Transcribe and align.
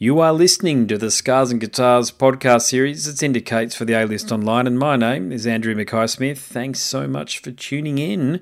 You 0.00 0.20
are 0.20 0.32
listening 0.32 0.86
to 0.86 0.96
the 0.96 1.10
Scars 1.10 1.50
and 1.50 1.60
Guitars 1.60 2.12
podcast 2.12 2.62
series 2.62 3.06
that 3.06 3.20
indicates 3.20 3.74
for 3.74 3.84
the 3.84 3.94
A 3.94 4.06
List 4.06 4.30
Online, 4.30 4.68
and 4.68 4.78
my 4.78 4.94
name 4.94 5.32
is 5.32 5.44
Andrew 5.44 5.74
Mackay 5.74 6.06
Smith. 6.06 6.38
Thanks 6.38 6.78
so 6.78 7.08
much 7.08 7.40
for 7.40 7.50
tuning 7.50 7.98
in. 7.98 8.40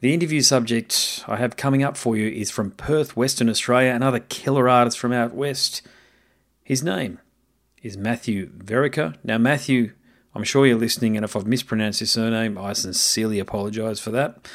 The 0.00 0.12
interview 0.12 0.40
subject 0.40 1.22
I 1.28 1.36
have 1.36 1.56
coming 1.56 1.84
up 1.84 1.96
for 1.96 2.16
you 2.16 2.26
is 2.26 2.50
from 2.50 2.72
Perth, 2.72 3.16
Western 3.16 3.48
Australia, 3.48 3.92
another 3.92 4.18
killer 4.18 4.68
artist 4.68 4.98
from 4.98 5.12
out 5.12 5.32
west. 5.32 5.80
His 6.64 6.82
name 6.82 7.20
is 7.80 7.96
Matthew 7.96 8.50
Vereker. 8.50 9.14
Now, 9.22 9.38
Matthew, 9.38 9.92
I'm 10.34 10.42
sure 10.42 10.66
you're 10.66 10.76
listening, 10.76 11.16
and 11.16 11.22
if 11.22 11.36
I've 11.36 11.46
mispronounced 11.46 12.00
your 12.00 12.08
surname, 12.08 12.58
I 12.58 12.72
sincerely 12.72 13.38
apologise 13.38 14.00
for 14.00 14.10
that. 14.10 14.48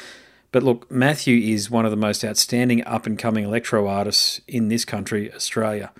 But 0.52 0.62
look, 0.64 0.90
Matthew 0.90 1.36
is 1.52 1.70
one 1.70 1.84
of 1.84 1.90
the 1.90 1.96
most 1.96 2.24
outstanding 2.24 2.84
up 2.84 3.06
and 3.06 3.18
coming 3.18 3.44
electro 3.44 3.86
artists 3.86 4.40
in 4.48 4.68
this 4.68 4.84
country, 4.84 5.32
Australia. 5.32 5.92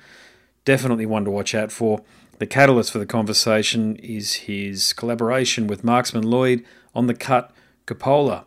Definitely 0.65 1.07
one 1.07 1.25
to 1.25 1.31
watch 1.31 1.55
out 1.55 1.71
for. 1.71 2.03
The 2.39 2.47
catalyst 2.47 2.91
for 2.91 2.99
the 2.99 3.07
conversation 3.07 3.97
is 3.97 4.35
his 4.35 4.93
collaboration 4.93 5.67
with 5.67 5.85
Marksman 5.85 6.25
Lloyd 6.25 6.65
on 6.95 7.07
the 7.07 7.15
cut 7.15 7.53
Coppola. 7.87 8.45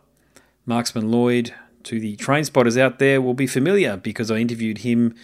Marksman 0.66 1.10
Lloyd, 1.10 1.54
to 1.84 2.00
the 2.00 2.16
train 2.16 2.44
spotters 2.44 2.76
out 2.76 2.98
there, 2.98 3.22
will 3.22 3.34
be 3.34 3.46
familiar 3.46 3.96
because 3.96 4.30
I 4.30 4.36
interviewed 4.36 4.78
him 4.78 5.14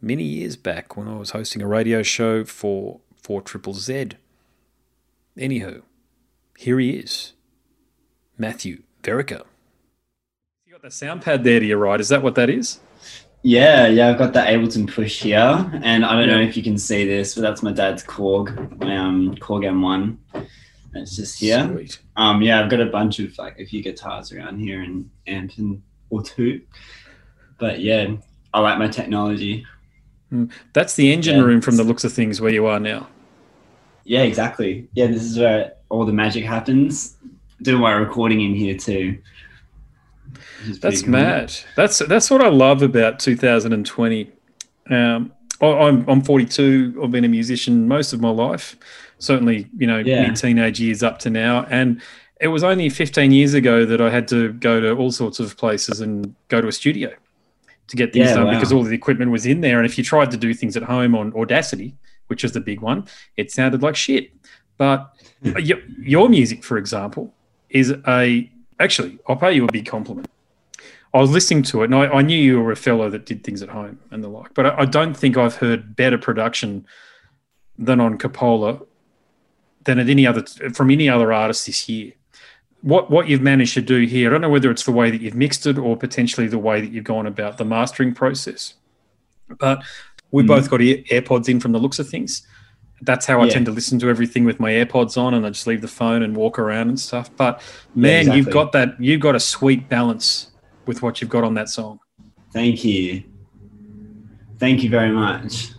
many 0.00 0.24
years 0.24 0.56
back 0.56 0.96
when 0.96 1.08
I 1.08 1.16
was 1.16 1.30
hosting 1.30 1.62
a 1.62 1.66
radio 1.66 2.02
show 2.02 2.44
for 2.44 3.00
4 3.16 3.42
Triple 3.42 3.74
Z. 3.74 4.10
Anywho, 5.36 5.82
here 6.56 6.78
he 6.78 6.90
is, 6.90 7.32
Matthew 8.38 8.82
Vereker 9.02 9.44
the 10.82 10.90
sound 10.90 11.22
pad 11.22 11.44
there 11.44 11.60
to 11.60 11.64
your 11.64 11.78
right. 11.78 12.00
Is 12.00 12.08
that 12.08 12.24
what 12.24 12.34
that 12.34 12.50
is? 12.50 12.80
Yeah, 13.44 13.86
yeah, 13.86 14.08
I've 14.10 14.18
got 14.18 14.32
the 14.32 14.40
Ableton 14.40 14.92
Push 14.92 15.22
here, 15.22 15.70
and 15.82 16.04
I 16.04 16.14
don't 16.16 16.26
know 16.26 16.40
if 16.40 16.56
you 16.56 16.62
can 16.62 16.76
see 16.76 17.06
this, 17.06 17.36
but 17.36 17.42
that's 17.42 17.62
my 17.62 17.72
dad's 17.72 18.02
Korg, 18.02 18.80
my 18.80 18.96
um 18.96 19.36
Korg 19.36 19.64
M1. 19.64 20.16
It's 20.94 21.14
just 21.14 21.38
here. 21.38 21.68
Sweet. 21.72 22.00
Um, 22.16 22.42
yeah, 22.42 22.60
I've 22.60 22.68
got 22.68 22.80
a 22.80 22.86
bunch 22.86 23.20
of 23.20 23.36
like 23.38 23.60
a 23.60 23.64
few 23.64 23.80
guitars 23.80 24.32
around 24.32 24.58
here 24.58 24.82
and 24.82 25.08
amp 25.28 25.52
and 25.58 25.82
or 26.10 26.20
two, 26.20 26.62
but 27.58 27.80
yeah, 27.80 28.16
I 28.52 28.58
like 28.58 28.78
my 28.78 28.88
technology. 28.88 29.64
Hmm. 30.30 30.46
That's 30.72 30.96
the 30.96 31.12
engine 31.12 31.36
yeah, 31.36 31.44
room 31.44 31.60
from 31.60 31.76
the 31.76 31.84
looks 31.84 32.02
of 32.02 32.12
things 32.12 32.40
where 32.40 32.52
you 32.52 32.66
are 32.66 32.80
now. 32.80 33.08
Yeah, 34.02 34.22
exactly. 34.22 34.88
Yeah, 34.94 35.06
this 35.06 35.22
is 35.22 35.38
where 35.38 35.74
all 35.90 36.04
the 36.04 36.12
magic 36.12 36.44
happens. 36.44 37.16
Doing 37.62 37.80
my 37.80 37.92
recording 37.92 38.40
in 38.40 38.56
here 38.56 38.76
too. 38.76 39.18
That's 40.80 41.06
mad. 41.06 41.54
That's 41.76 41.98
that's 42.00 42.30
what 42.30 42.42
I 42.42 42.48
love 42.48 42.82
about 42.82 43.18
2020. 43.18 44.30
Um, 44.90 45.32
I'm 45.60 46.08
I'm 46.08 46.22
42. 46.22 47.00
I've 47.02 47.10
been 47.10 47.24
a 47.24 47.28
musician 47.28 47.86
most 47.86 48.12
of 48.12 48.20
my 48.20 48.30
life. 48.30 48.76
Certainly, 49.18 49.68
you 49.76 49.86
know, 49.86 49.98
yeah. 49.98 50.26
mid 50.26 50.36
teenage 50.36 50.80
years 50.80 51.02
up 51.02 51.18
to 51.20 51.30
now, 51.30 51.64
and 51.70 52.02
it 52.40 52.48
was 52.48 52.64
only 52.64 52.88
15 52.88 53.30
years 53.30 53.54
ago 53.54 53.86
that 53.86 54.00
I 54.00 54.10
had 54.10 54.26
to 54.28 54.52
go 54.54 54.80
to 54.80 54.96
all 54.96 55.12
sorts 55.12 55.38
of 55.38 55.56
places 55.56 56.00
and 56.00 56.34
go 56.48 56.60
to 56.60 56.66
a 56.66 56.72
studio 56.72 57.12
to 57.86 57.96
get 57.96 58.12
things 58.12 58.30
yeah, 58.30 58.34
done 58.34 58.46
wow. 58.46 58.54
because 58.54 58.72
all 58.72 58.82
the 58.82 58.94
equipment 58.94 59.30
was 59.30 59.46
in 59.46 59.60
there. 59.60 59.78
And 59.78 59.86
if 59.86 59.96
you 59.96 60.02
tried 60.02 60.32
to 60.32 60.36
do 60.36 60.52
things 60.52 60.76
at 60.76 60.82
home 60.82 61.14
on 61.14 61.32
Audacity, 61.34 61.94
which 62.26 62.42
is 62.42 62.50
the 62.50 62.60
big 62.60 62.80
one, 62.80 63.06
it 63.36 63.52
sounded 63.52 63.82
like 63.82 63.94
shit. 63.94 64.32
But 64.76 65.14
your 65.56 66.28
music, 66.28 66.64
for 66.64 66.78
example, 66.78 67.32
is 67.70 67.94
a 68.08 68.50
actually, 68.80 69.20
I'll 69.28 69.36
pay 69.36 69.52
you 69.52 69.64
a 69.64 69.70
big 69.70 69.86
compliment. 69.86 70.28
I 71.14 71.20
was 71.20 71.30
listening 71.30 71.62
to 71.64 71.82
it, 71.82 71.86
and 71.86 71.94
I, 71.94 72.06
I, 72.06 72.22
knew 72.22 72.36
you 72.36 72.60
were 72.60 72.72
a 72.72 72.76
fellow 72.76 73.10
that 73.10 73.26
did 73.26 73.44
things 73.44 73.62
at 73.62 73.68
home 73.68 73.98
and 74.10 74.24
the 74.24 74.28
like. 74.28 74.54
But 74.54 74.66
I, 74.66 74.78
I, 74.78 74.84
don't 74.86 75.14
think 75.14 75.36
I've 75.36 75.56
heard 75.56 75.94
better 75.94 76.16
production 76.16 76.86
than 77.78 78.00
on 78.00 78.16
Coppola 78.16 78.86
than 79.84 79.98
at 79.98 80.08
any 80.08 80.26
other 80.26 80.44
from 80.72 80.90
any 80.90 81.08
other 81.08 81.32
artist 81.32 81.66
this 81.66 81.88
year. 81.88 82.12
What 82.80 83.10
what 83.10 83.28
you've 83.28 83.42
managed 83.42 83.74
to 83.74 83.82
do 83.82 84.06
here, 84.06 84.30
I 84.30 84.32
don't 84.32 84.40
know 84.40 84.48
whether 84.48 84.70
it's 84.70 84.84
the 84.84 84.92
way 84.92 85.10
that 85.10 85.20
you've 85.20 85.34
mixed 85.34 85.66
it 85.66 85.76
or 85.76 85.96
potentially 85.96 86.46
the 86.46 86.58
way 86.58 86.80
that 86.80 86.90
you've 86.90 87.04
gone 87.04 87.26
about 87.26 87.58
the 87.58 87.64
mastering 87.64 88.14
process. 88.14 88.74
But 89.58 89.82
we 90.30 90.42
mm. 90.42 90.46
both 90.46 90.70
got 90.70 90.80
AirPods 90.80 91.48
in 91.48 91.60
from 91.60 91.72
the 91.72 91.78
looks 91.78 91.98
of 91.98 92.08
things. 92.08 92.46
That's 93.02 93.26
how 93.26 93.40
I 93.40 93.46
yeah. 93.46 93.54
tend 93.54 93.66
to 93.66 93.72
listen 93.72 93.98
to 93.98 94.08
everything 94.08 94.44
with 94.44 94.60
my 94.60 94.70
AirPods 94.70 95.18
on, 95.18 95.34
and 95.34 95.44
I 95.44 95.50
just 95.50 95.66
leave 95.66 95.82
the 95.82 95.88
phone 95.88 96.22
and 96.22 96.36
walk 96.36 96.58
around 96.58 96.88
and 96.88 96.98
stuff. 96.98 97.30
But 97.36 97.60
man, 97.94 98.10
yeah, 98.10 98.18
exactly. 98.18 98.38
you've 98.38 98.50
got 98.50 98.72
that. 98.72 99.00
You've 99.00 99.20
got 99.20 99.34
a 99.34 99.40
sweet 99.40 99.88
balance 99.88 100.51
with 100.86 101.02
what 101.02 101.20
you've 101.20 101.30
got 101.30 101.44
on 101.44 101.54
that 101.54 101.68
song. 101.68 102.00
Thank 102.52 102.84
you. 102.84 103.24
Thank 104.58 104.82
you 104.82 104.90
very 104.90 105.10
much. 105.10 105.70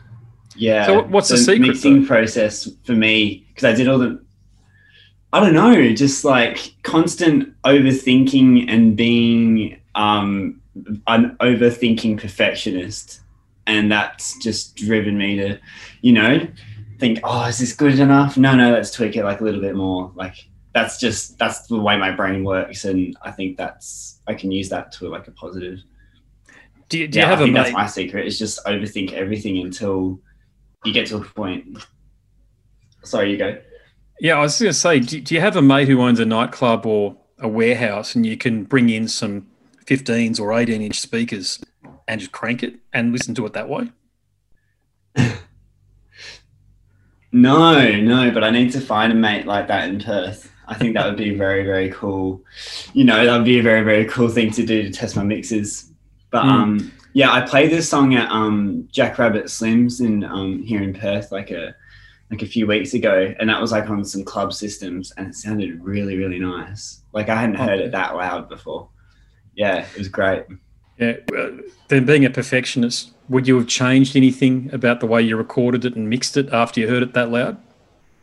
Yeah. 0.55 0.85
So 0.85 1.03
what's 1.03 1.29
the, 1.29 1.35
the 1.35 1.41
secret? 1.41 1.67
Mixing 1.67 2.01
though? 2.01 2.07
process 2.07 2.69
for 2.83 2.93
me 2.93 3.45
because 3.49 3.63
I 3.63 3.75
did 3.75 3.87
all 3.87 3.99
the. 3.99 4.23
I 5.31 5.39
don't 5.39 5.53
know, 5.53 5.93
just 5.93 6.23
like 6.23 6.75
constant 6.83 7.59
overthinking 7.63 8.69
and 8.69 8.95
being 8.95 9.79
um, 9.95 10.61
an 11.07 11.35
overthinking 11.39 12.21
perfectionist, 12.21 13.21
and 13.65 13.91
that's 13.91 14.37
just 14.43 14.75
driven 14.75 15.17
me 15.17 15.37
to, 15.37 15.59
you 16.01 16.13
know, 16.13 16.47
think, 16.99 17.19
oh, 17.23 17.45
is 17.45 17.57
this 17.57 17.73
good 17.73 17.99
enough? 17.99 18.37
No, 18.37 18.55
no, 18.55 18.73
let's 18.73 18.91
tweak 18.91 19.15
it 19.15 19.23
like 19.23 19.41
a 19.41 19.43
little 19.43 19.61
bit 19.61 19.75
more. 19.75 20.11
Like 20.13 20.35
that's 20.73 20.99
just 20.99 21.37
that's 21.37 21.67
the 21.67 21.79
way 21.79 21.97
my 21.97 22.11
brain 22.11 22.43
works, 22.43 22.85
and 22.85 23.15
I 23.21 23.31
think 23.31 23.57
that's 23.57 24.19
I 24.27 24.33
can 24.33 24.51
use 24.51 24.69
that 24.69 24.91
to 24.93 25.07
like 25.07 25.27
a 25.27 25.31
positive. 25.31 25.79
Do 26.89 26.99
you, 26.99 27.07
do 27.07 27.19
yeah, 27.19 27.25
you 27.25 27.29
have 27.29 27.41
I 27.41 27.43
think 27.43 27.55
that's 27.55 27.71
my 27.71 27.87
secret? 27.87 28.27
Is 28.27 28.37
just 28.37 28.63
overthink 28.65 29.13
everything 29.13 29.57
until 29.59 30.19
you 30.83 30.93
get 30.93 31.07
to 31.07 31.17
a 31.17 31.21
point. 31.21 31.77
Sorry, 33.03 33.31
you 33.31 33.37
go. 33.37 33.57
Yeah, 34.19 34.37
I 34.37 34.41
was 34.41 34.59
going 34.59 34.69
to 34.69 34.77
say, 34.77 34.99
do, 34.99 35.19
do 35.19 35.35
you 35.35 35.41
have 35.41 35.55
a 35.55 35.61
mate 35.61 35.87
who 35.87 36.01
owns 36.01 36.19
a 36.19 36.25
nightclub 36.25 36.85
or 36.85 37.17
a 37.39 37.47
warehouse, 37.47 38.15
and 38.15 38.25
you 38.25 38.37
can 38.37 38.63
bring 38.63 38.89
in 38.89 39.07
some 39.07 39.47
15s 39.85 40.39
or 40.39 40.53
18 40.53 40.81
inch 40.81 40.99
speakers 40.99 41.63
and 42.07 42.19
just 42.19 42.31
crank 42.31 42.63
it 42.63 42.75
and 42.93 43.11
listen 43.11 43.35
to 43.35 43.45
it 43.45 43.53
that 43.53 43.69
way? 43.69 43.91
no, 47.31 47.91
no, 47.91 48.31
but 48.31 48.43
I 48.43 48.49
need 48.49 48.71
to 48.73 48.81
find 48.81 49.11
a 49.11 49.15
mate 49.15 49.45
like 49.45 49.67
that 49.67 49.89
in 49.89 49.99
Perth. 49.99 50.52
I 50.67 50.75
think 50.75 50.93
that 50.93 51.05
would 51.05 51.17
be 51.17 51.35
very, 51.35 51.65
very 51.65 51.89
cool. 51.89 52.41
You 52.93 53.03
know, 53.03 53.25
that 53.25 53.35
would 53.35 53.45
be 53.45 53.59
a 53.59 53.63
very, 53.63 53.83
very 53.83 54.05
cool 54.05 54.29
thing 54.29 54.51
to 54.51 54.65
do 54.65 54.83
to 54.83 54.91
test 54.91 55.15
my 55.15 55.23
mixes. 55.23 55.91
But 56.31 56.43
mm. 56.43 56.49
um, 56.49 56.91
yeah, 57.13 57.31
I 57.31 57.41
played 57.41 57.71
this 57.71 57.89
song 57.89 58.15
at 58.15 58.29
um, 58.31 58.87
Jack 58.91 59.17
Rabbit 59.19 59.45
Slims 59.45 60.01
in 60.01 60.23
um, 60.23 60.63
here 60.63 60.81
in 60.81 60.93
Perth 60.93 61.31
like 61.31 61.51
a 61.51 61.75
like 62.31 62.41
a 62.41 62.47
few 62.47 62.65
weeks 62.65 62.93
ago, 62.95 63.33
and 63.39 63.49
that 63.49 63.61
was 63.61 63.71
like 63.71 63.89
on 63.89 64.03
some 64.03 64.23
club 64.23 64.53
systems, 64.53 65.11
and 65.17 65.27
it 65.27 65.35
sounded 65.35 65.83
really, 65.83 66.17
really 66.17 66.39
nice. 66.39 67.01
Like 67.11 67.29
I 67.29 67.35
hadn't 67.35 67.55
heard 67.55 67.79
it 67.79 67.91
that 67.91 68.15
loud 68.15 68.49
before. 68.49 68.89
Yeah, 69.55 69.85
it 69.85 69.97
was 69.97 70.07
great. 70.07 70.45
Yeah, 70.97 71.17
then 71.89 72.05
being 72.05 72.25
a 72.25 72.29
perfectionist, 72.29 73.11
would 73.29 73.47
you 73.47 73.55
have 73.57 73.67
changed 73.67 74.15
anything 74.15 74.69
about 74.73 74.99
the 74.99 75.05
way 75.05 75.21
you 75.21 75.37
recorded 75.37 75.85
it 75.85 75.95
and 75.95 76.09
mixed 76.09 76.37
it 76.37 76.51
after 76.51 76.79
you 76.79 76.87
heard 76.87 77.03
it 77.03 77.13
that 77.13 77.29
loud? 77.29 77.57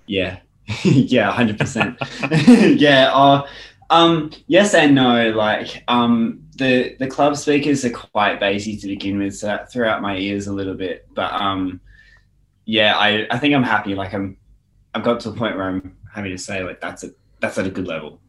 Yeah, 0.07 0.41
yeah, 0.85 1.31
hundred 1.31 1.59
percent. 1.59 1.99
Yeah. 2.49 3.11
Uh, 3.13 3.47
um, 3.91 4.31
yes 4.47 4.75
and 4.75 4.95
no. 4.95 5.31
Like 5.31 5.83
um, 5.89 6.43
the 6.57 6.97
the 6.99 7.07
club 7.07 7.37
speakers 7.37 7.85
are 7.85 7.91
quite 7.91 8.39
bassy 8.39 8.77
to 8.77 8.87
begin 8.87 9.19
with, 9.19 9.37
so 9.37 9.47
that 9.49 9.73
threw 9.73 9.87
out 9.87 10.03
my 10.03 10.17
ears 10.17 10.47
a 10.47 10.53
little 10.53 10.75
bit. 10.75 11.07
But 11.15 11.33
um, 11.33 11.81
yeah, 12.65 12.97
I, 12.97 13.27
I 13.31 13.39
think 13.39 13.55
I'm 13.55 13.63
happy. 13.63 13.95
Like 13.95 14.15
I'm, 14.15 14.37
I've 14.95 15.03
got 15.03 15.21
to 15.21 15.31
a 15.31 15.33
point 15.33 15.57
where 15.57 15.67
I'm 15.67 15.97
happy 16.13 16.31
to 16.31 16.39
say 16.39 16.63
like 16.63 16.81
that's 16.81 17.05
a 17.05 17.11
that's 17.41 17.59
at 17.59 17.67
a 17.67 17.71
good 17.71 17.87
level. 17.87 18.21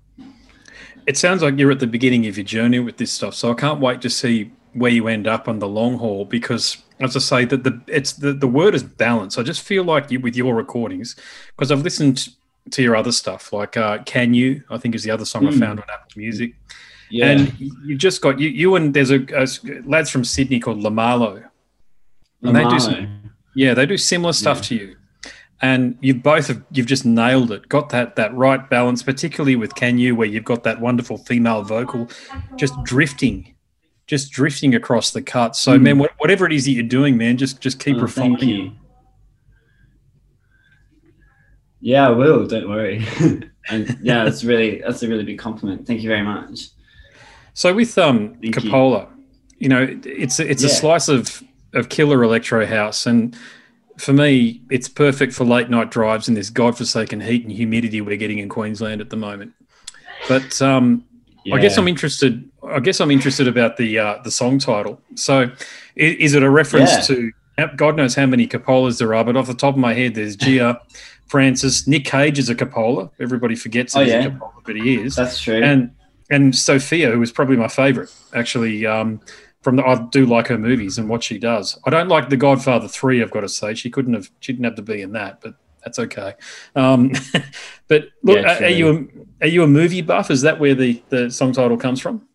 It 1.08 1.18
sounds 1.18 1.42
like 1.42 1.58
you're 1.58 1.72
at 1.72 1.80
the 1.80 1.88
beginning 1.88 2.28
of 2.28 2.38
your 2.38 2.46
journey 2.46 2.80
with 2.80 2.98
this 2.98 3.12
stuff, 3.12 3.36
so 3.36 3.52
I 3.52 3.56
can't 3.56 3.80
wait 3.80 4.02
to 4.02 4.10
see 4.10 4.52
where 4.74 4.92
you 4.92 5.08
end 5.08 5.28
up 5.28 5.48
on 5.48 5.60
the 5.60 5.68
long 5.68 5.98
haul 5.98 6.26
because 6.26 6.78
as 7.00 7.16
I 7.16 7.20
say 7.20 7.46
that 7.46 7.64
the 7.64 7.82
it's 7.88 8.14
the, 8.14 8.34
the 8.34 8.48
word 8.48 8.76
is 8.76 8.84
balance. 8.84 9.38
I 9.38 9.44
just 9.44 9.62
feel 9.62 9.84
like 9.84 10.12
you 10.12 10.20
with 10.20 10.36
your 10.36 10.56
recordings 10.56 11.16
because 11.56 11.72
I've 11.72 11.82
listened 11.82 12.30
to 12.70 12.84
your 12.84 12.96
other 12.96 13.12
stuff 13.12 13.52
like 13.52 13.76
uh, 13.76 14.04
Can 14.04 14.34
You 14.34 14.64
I 14.70 14.78
think 14.78 14.96
is 14.96 15.04
the 15.04 15.12
other 15.12 15.26
song 15.26 15.44
mm. 15.44 15.50
I 15.50 15.54
hmm. 15.54 15.60
found 15.60 15.80
on 15.80 15.86
Apple 15.92 16.12
Music. 16.16 16.54
Yeah. 17.10 17.32
And 17.32 17.60
you 17.60 17.98
just 17.98 18.22
got 18.22 18.40
you 18.40 18.50
you 18.50 18.76
and 18.76 18.94
there's 18.94 19.12
a, 19.12 19.26
a 19.36 19.48
lads 19.86 20.10
from 20.10 20.24
Sydney 20.24 20.60
called 20.60 20.80
Lamalo. 20.80 21.44
And 22.44 22.56
they 22.56 22.64
do 22.64 22.80
some, 22.80 23.32
yeah, 23.56 23.76
they 23.76 23.86
do 23.86 23.98
similar 23.98 24.34
stuff 24.34 24.58
yeah. 24.58 24.64
to 24.64 24.76
you. 24.76 24.96
And 25.62 25.96
you 26.02 26.16
both 26.16 26.48
have 26.48 26.64
you've 26.72 26.88
just 26.88 27.06
nailed 27.06 27.52
it. 27.52 27.70
Got 27.70 27.90
that 27.90 28.16
that 28.16 28.34
right 28.34 28.68
balance, 28.70 29.04
particularly 29.04 29.56
with 29.56 29.76
Can 29.76 30.00
You, 30.00 30.16
where 30.16 30.28
you've 30.28 30.46
got 30.46 30.64
that 30.64 30.80
wonderful 30.80 31.18
female 31.18 31.62
vocal 31.62 32.10
just 32.56 32.82
drifting 32.84 33.51
just 34.12 34.30
drifting 34.30 34.76
across 34.76 35.12
the 35.12 35.22
cut. 35.22 35.56
So, 35.56 35.80
mm. 35.80 35.84
man, 35.84 36.08
whatever 36.18 36.46
it 36.46 36.52
is 36.52 36.66
that 36.66 36.72
you're 36.72 36.84
doing, 36.84 37.16
man, 37.16 37.38
just 37.38 37.62
just 37.62 37.80
keep 37.80 37.96
oh, 37.96 38.02
refining. 38.02 38.78
Yeah, 41.80 42.10
I 42.10 42.12
will. 42.12 42.46
Don't 42.46 42.68
worry. 42.68 43.06
and 43.70 43.98
yeah, 44.02 44.26
that's 44.26 44.44
really 44.44 44.82
that's 44.82 45.02
a 45.02 45.08
really 45.08 45.24
big 45.24 45.40
compliment. 45.40 45.88
Thank 45.88 46.02
you 46.02 46.10
very 46.10 46.24
much. 46.24 46.72
So 47.54 47.74
with 47.74 47.98
um 47.98 48.36
Coppola, 48.42 49.08
you. 49.14 49.24
you. 49.60 49.70
know, 49.70 50.00
it's 50.04 50.42
it's 50.42 50.62
yeah. 50.62 50.70
a 50.70 50.74
slice 50.74 51.08
of 51.08 51.42
of 51.74 51.88
killer 51.88 52.22
electro 52.22 52.66
house, 52.66 53.06
and 53.06 53.34
for 53.98 54.12
me, 54.12 54.62
it's 54.70 54.90
perfect 54.90 55.32
for 55.32 55.46
late 55.46 55.70
night 55.70 55.90
drives 55.90 56.28
in 56.28 56.34
this 56.34 56.50
godforsaken 56.50 57.22
heat 57.22 57.44
and 57.44 57.52
humidity 57.54 58.02
we're 58.02 58.18
getting 58.18 58.40
in 58.40 58.50
Queensland 58.50 59.00
at 59.00 59.10
the 59.10 59.16
moment. 59.16 59.54
But 60.28 60.62
um, 60.62 61.06
yeah. 61.46 61.56
I 61.56 61.62
guess 61.62 61.78
I'm 61.78 61.88
interested. 61.88 62.51
I 62.72 62.80
guess 62.80 63.00
I'm 63.00 63.12
interested 63.12 63.48
about 63.48 63.78
the 63.78 64.00
uh, 64.00 64.22
the 64.24 64.32
song 64.32 64.60
title. 64.60 65.02
So, 65.16 65.52
is, 65.96 66.16
is 66.16 66.34
it 66.34 66.44
a 66.44 66.50
reference 66.50 66.92
yeah. 66.92 67.02
to 67.02 67.32
God 67.76 67.96
knows 67.96 68.16
how 68.16 68.26
many 68.26 68.48
Coppolas 68.48 69.00
there 69.00 69.14
are? 69.14 69.24
But 69.24 69.38
off 69.38 69.48
the 69.48 69.54
top 69.54 69.76
of 69.76 69.80
my 69.80 69.94
head, 69.94 70.16
there's 70.16 70.36
Gia, 70.36 70.80
Francis, 71.28 71.88
Nick 71.88 72.06
Cage 72.06 72.40
is 72.40 72.50
a 72.50 72.56
Coppola. 72.56 73.12
Everybody 73.20 73.56
forgets 73.56 73.96
oh, 73.96 74.02
yeah. 74.02 74.28
Coppola, 74.28 74.64
but 74.66 74.76
he 74.76 74.96
is. 74.96 75.16
That's 75.16 75.42
true. 75.42 75.62
And 75.62 75.92
and 76.30 76.56
Sofia, 76.56 77.12
who 77.12 77.20
was 77.20 77.32
probably 77.32 77.58
my 77.58 77.68
favourite, 77.68 78.14
actually. 78.34 78.86
Um, 78.86 79.22
from 79.62 79.76
the, 79.76 79.86
I 79.86 79.96
do 80.10 80.26
like 80.26 80.48
her 80.48 80.58
movies 80.58 80.98
and 80.98 81.08
what 81.08 81.24
she 81.24 81.38
does. 81.38 81.78
I 81.86 81.92
don't 81.92 82.08
like 82.08 82.30
The 82.30 82.38
Godfather 82.38 82.88
three. 82.88 83.22
I've 83.22 83.30
got 83.30 83.42
to 83.42 83.50
say 83.50 83.76
she 83.76 83.92
couldn't 83.92 84.16
have. 84.16 84.32
She 84.40 84.54
didn't 84.54 84.66
have 84.66 84.76
to 84.76 84.82
be 84.82 85.02
in 85.02 85.12
that, 85.12 85.40
but 85.42 85.54
that's 85.84 86.00
okay. 86.00 86.34
Um, 86.76 87.12
but 87.88 88.10
look, 88.24 88.38
yeah, 88.38 88.60
are, 88.60 88.64
are 88.64 88.70
you 88.70 88.90
a, 89.42 89.46
are 89.46 89.50
you 89.50 89.64
a 89.64 89.68
movie 89.68 90.02
buff? 90.02 90.32
Is 90.32 90.42
that 90.42 90.60
where 90.60 90.74
the 90.74 91.02
the 91.10 91.30
song 91.30 91.54
title 91.54 91.78
comes 91.78 92.02
from? 92.02 92.28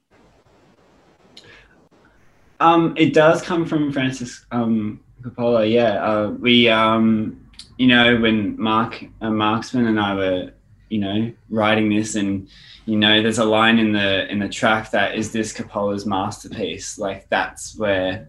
Um, 2.60 2.94
it 2.96 3.12
does 3.12 3.42
come 3.42 3.66
from 3.66 3.92
Francis 3.92 4.44
um, 4.50 5.00
Coppola. 5.22 5.70
Yeah, 5.70 6.04
uh, 6.04 6.30
we 6.30 6.68
um, 6.68 7.40
you 7.76 7.86
know 7.86 8.18
when 8.18 8.60
Mark 8.60 9.04
uh, 9.20 9.30
Marksman 9.30 9.86
and 9.86 10.00
I 10.00 10.14
were 10.14 10.52
you 10.88 10.98
know 10.98 11.32
writing 11.50 11.88
this 11.90 12.14
and 12.14 12.48
you 12.84 12.96
know 12.96 13.20
there's 13.20 13.38
a 13.38 13.44
line 13.44 13.78
in 13.78 13.92
the 13.92 14.30
in 14.30 14.38
the 14.38 14.48
track 14.48 14.90
that 14.92 15.16
is 15.16 15.32
this 15.32 15.52
Coppola's 15.52 16.06
masterpiece? 16.06 16.98
Like 16.98 17.28
that's 17.28 17.76
where 17.76 18.28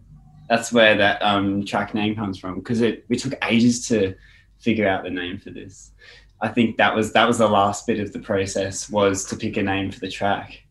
that's 0.50 0.72
where 0.72 0.96
that 0.98 1.22
um, 1.22 1.66
track 1.66 1.94
name 1.94 2.16
comes 2.16 2.38
from 2.38 2.56
because 2.56 2.82
it 2.82 3.06
we 3.10 3.18
took 3.18 3.34
ages 3.46 3.88
to 3.88 4.16
figure 4.60 4.88
out 4.88 5.04
the 5.04 5.10
name 5.10 5.38
for 5.38 5.52
this. 5.52 5.92
I 6.42 6.50
think 6.50 6.78
that 6.78 6.96
was 6.96 7.14
that 7.14 7.28
was 7.28 7.38
the 7.38 7.48
last 7.48 7.88
bit 7.88 8.00
of 8.00 8.12
the 8.12 8.20
process 8.20 8.90
was 8.90 9.24
to 9.26 9.36
pick 9.36 9.58
a 9.58 9.64
name 9.64 9.92
for 9.92 10.00
the 10.00 10.12
track. 10.12 10.64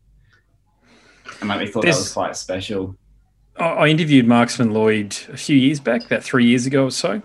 And 1.39 1.49
like 1.49 1.59
we 1.59 1.67
thought 1.67 1.83
that 1.83 1.89
was 1.89 2.13
quite 2.13 2.35
special 2.35 2.95
I 3.59 3.87
interviewed 3.87 4.27
Marksman 4.27 4.73
Lloyd 4.73 5.17
a 5.31 5.37
few 5.37 5.57
years 5.57 5.79
back 5.79 6.05
about 6.05 6.23
three 6.23 6.45
years 6.45 6.65
ago 6.65 6.85
or 6.85 6.91
so 6.91 7.21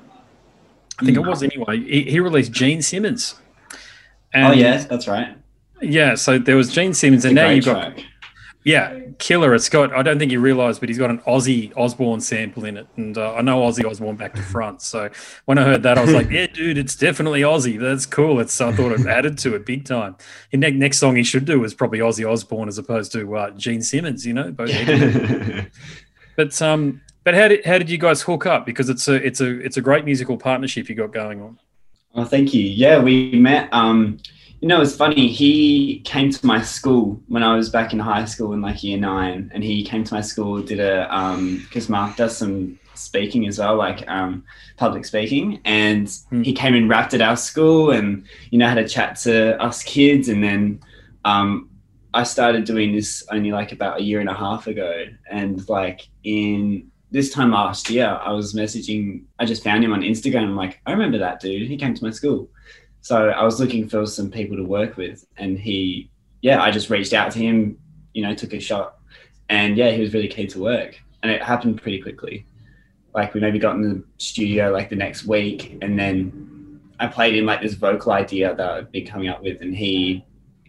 I 0.98 1.04
think 1.04 1.16
mm. 1.16 1.24
it 1.24 1.28
was 1.28 1.42
anyway 1.42 1.80
he, 1.80 2.02
he 2.02 2.20
released 2.20 2.52
Gene 2.52 2.82
Simmons 2.82 3.36
and, 4.34 4.46
oh 4.46 4.52
yeah, 4.52 4.78
that's 4.84 5.08
right. 5.08 5.36
Yeah, 5.80 6.14
so 6.14 6.38
there 6.38 6.56
was 6.56 6.72
Gene 6.72 6.94
Simmons, 6.94 7.24
and 7.24 7.34
now 7.34 7.50
you've 7.50 7.64
got 7.64 7.94
track. 7.94 8.06
yeah, 8.64 8.98
killer. 9.18 9.54
It's 9.54 9.68
got 9.68 9.92
I 9.92 10.02
don't 10.02 10.18
think 10.18 10.32
you 10.32 10.40
realise, 10.40 10.78
but 10.78 10.88
he's 10.88 10.98
got 10.98 11.10
an 11.10 11.18
Ozzy 11.20 11.76
Osbourne 11.76 12.20
sample 12.20 12.64
in 12.64 12.76
it, 12.76 12.86
and 12.96 13.18
uh, 13.18 13.34
I 13.34 13.42
know 13.42 13.60
Ozzy 13.60 13.84
Osbourne 13.84 14.16
back 14.16 14.34
to 14.34 14.42
front. 14.42 14.80
So 14.80 15.10
when 15.44 15.58
I 15.58 15.64
heard 15.64 15.82
that, 15.82 15.98
I 15.98 16.02
was 16.04 16.14
like, 16.14 16.30
yeah, 16.30 16.46
dude, 16.46 16.78
it's 16.78 16.96
definitely 16.96 17.42
Ozzy. 17.42 17.78
That's 17.78 18.06
cool. 18.06 18.40
It's 18.40 18.58
I 18.60 18.72
thought 18.72 18.92
it 18.92 19.06
added 19.06 19.36
to 19.38 19.54
it 19.54 19.66
big 19.66 19.84
time. 19.84 20.16
The 20.50 20.58
next, 20.58 20.76
next 20.76 20.98
song 20.98 21.16
he 21.16 21.24
should 21.24 21.44
do 21.44 21.62
is 21.64 21.74
probably 21.74 21.98
Ozzy 21.98 22.30
Osbourne 22.30 22.68
as 22.68 22.78
opposed 22.78 23.12
to 23.12 23.36
uh, 23.36 23.50
Gene 23.50 23.82
Simmons. 23.82 24.24
You 24.24 24.34
know, 24.34 24.50
both. 24.50 24.70
but 26.36 26.60
um, 26.62 27.00
but 27.24 27.34
how 27.34 27.48
did 27.48 27.64
how 27.64 27.78
did 27.78 27.90
you 27.90 27.98
guys 27.98 28.22
hook 28.22 28.46
up? 28.46 28.66
Because 28.66 28.88
it's 28.88 29.08
a 29.08 29.14
it's 29.14 29.40
a 29.40 29.58
it's 29.60 29.76
a 29.76 29.80
great 29.80 30.04
musical 30.04 30.36
partnership 30.36 30.88
you 30.88 30.94
got 30.94 31.12
going 31.12 31.40
on. 31.40 31.58
Oh, 32.14 32.24
thank 32.24 32.52
you. 32.52 32.62
Yeah, 32.62 33.00
we 33.00 33.32
met. 33.32 33.68
Um, 33.72 34.18
you 34.60 34.68
know, 34.68 34.80
it's 34.80 34.94
funny. 34.94 35.28
He 35.28 36.00
came 36.04 36.30
to 36.30 36.46
my 36.46 36.62
school 36.62 37.20
when 37.26 37.42
I 37.42 37.56
was 37.56 37.68
back 37.68 37.92
in 37.92 37.98
high 37.98 38.24
school 38.26 38.52
in 38.52 38.60
like 38.60 38.82
year 38.84 38.98
nine, 38.98 39.50
and 39.52 39.64
he 39.64 39.84
came 39.84 40.04
to 40.04 40.14
my 40.14 40.20
school, 40.20 40.62
did 40.62 40.78
a 40.78 41.06
because 41.68 41.86
um, 41.86 41.92
Mark 41.92 42.16
does 42.16 42.36
some 42.36 42.78
speaking 42.94 43.46
as 43.46 43.58
well, 43.58 43.76
like 43.76 44.08
um, 44.08 44.44
public 44.76 45.04
speaking, 45.04 45.60
and 45.64 46.16
hmm. 46.28 46.42
he 46.42 46.52
came 46.52 46.74
and 46.74 46.88
rapped 46.88 47.14
at 47.14 47.20
our 47.20 47.36
school, 47.36 47.90
and 47.90 48.24
you 48.50 48.58
know 48.58 48.68
had 48.68 48.78
a 48.78 48.88
chat 48.88 49.16
to 49.16 49.60
us 49.60 49.82
kids, 49.82 50.28
and 50.28 50.44
then 50.44 50.80
um, 51.24 51.68
I 52.14 52.24
started 52.24 52.64
doing 52.64 52.94
this 52.94 53.24
only 53.30 53.52
like 53.52 53.72
about 53.72 54.00
a 54.00 54.02
year 54.02 54.20
and 54.20 54.28
a 54.28 54.34
half 54.34 54.66
ago, 54.66 55.06
and 55.30 55.66
like 55.68 56.08
in 56.24 56.90
this 57.12 57.30
time 57.30 57.52
last 57.52 57.90
year, 57.90 58.06
I 58.06 58.32
was 58.32 58.54
messaging, 58.54 59.24
I 59.38 59.44
just 59.44 59.62
found 59.62 59.84
him 59.84 59.92
on 59.92 60.00
Instagram. 60.00 60.44
I'm 60.44 60.56
like, 60.56 60.80
I 60.86 60.92
remember 60.92 61.18
that 61.18 61.40
dude. 61.40 61.68
He 61.68 61.76
came 61.76 61.92
to 61.94 62.02
my 62.02 62.10
school. 62.10 62.48
So 63.02 63.28
I 63.28 63.44
was 63.44 63.60
looking 63.60 63.86
for 63.86 64.06
some 64.06 64.30
people 64.30 64.56
to 64.56 64.64
work 64.64 64.96
with. 64.96 65.26
And 65.36 65.58
he, 65.58 66.10
yeah, 66.40 66.62
I 66.62 66.70
just 66.70 66.88
reached 66.88 67.12
out 67.12 67.30
to 67.32 67.38
him, 67.38 67.78
you 68.14 68.22
know, 68.22 68.34
took 68.34 68.54
a 68.54 68.60
shot. 68.60 68.96
And 69.50 69.76
yeah, 69.76 69.90
he 69.90 70.00
was 70.00 70.14
really 70.14 70.28
keen 70.28 70.48
to 70.48 70.60
work. 70.60 70.98
And 71.22 71.30
it 71.30 71.42
happened 71.42 71.82
pretty 71.82 72.00
quickly. 72.00 72.46
Like 73.14 73.34
we 73.34 73.40
maybe 73.40 73.58
got 73.58 73.74
in 73.74 73.82
the 73.82 74.02
studio 74.16 74.70
like 74.72 74.88
the 74.88 74.96
next 74.96 75.26
week. 75.26 75.76
And 75.82 75.98
then 75.98 76.80
I 76.98 77.08
played 77.08 77.36
him 77.36 77.44
like 77.44 77.60
this 77.60 77.74
vocal 77.74 78.12
idea 78.12 78.54
that 78.54 78.70
I'd 78.70 78.90
been 78.90 79.06
coming 79.06 79.28
up 79.28 79.42
with. 79.42 79.60
And 79.60 79.76
he 79.76 80.24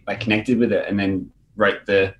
like 0.06 0.20
connected 0.20 0.58
with 0.58 0.72
it 0.72 0.84
and 0.86 1.00
then 1.00 1.30
wrote 1.56 1.86
the, 1.86 2.14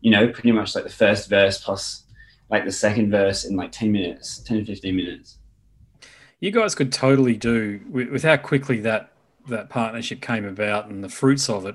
you 0.00 0.10
know, 0.10 0.28
pretty 0.28 0.52
much 0.52 0.74
like 0.74 0.84
the 0.84 0.90
first 0.90 1.28
verse 1.28 1.62
plus 1.62 2.04
like 2.50 2.64
the 2.64 2.72
second 2.72 3.10
verse 3.10 3.44
in 3.44 3.56
like 3.56 3.72
10 3.72 3.92
minutes 3.92 4.38
10 4.38 4.58
to 4.58 4.64
15 4.64 4.96
minutes 4.96 5.38
you 6.40 6.50
guys 6.50 6.74
could 6.74 6.92
totally 6.92 7.36
do 7.36 7.80
with, 7.90 8.08
with 8.08 8.22
how 8.22 8.36
quickly 8.36 8.80
that 8.80 9.12
that 9.48 9.68
partnership 9.68 10.20
came 10.20 10.44
about 10.44 10.88
and 10.88 11.02
the 11.02 11.08
fruits 11.08 11.48
of 11.48 11.66
it 11.66 11.74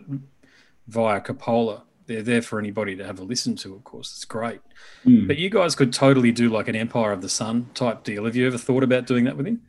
via 0.87 1.21
Coppola. 1.21 1.81
They're 2.05 2.21
there 2.21 2.41
for 2.41 2.59
anybody 2.59 2.95
to 2.97 3.05
have 3.05 3.19
a 3.19 3.23
listen 3.23 3.55
to, 3.57 3.73
of 3.73 3.83
course. 3.83 4.11
It's 4.11 4.25
great. 4.25 4.61
Mm. 5.05 5.27
But 5.27 5.37
you 5.37 5.49
guys 5.49 5.73
could 5.75 5.93
totally 5.93 6.31
do 6.31 6.49
like 6.49 6.67
an 6.67 6.75
Empire 6.75 7.11
of 7.11 7.21
the 7.21 7.29
Sun 7.29 7.69
type 7.73 8.03
deal. 8.03 8.25
Have 8.25 8.35
you 8.35 8.45
ever 8.45 8.57
thought 8.57 8.83
about 8.83 9.07
doing 9.07 9.23
that 9.23 9.37
with 9.37 9.47
him? 9.47 9.61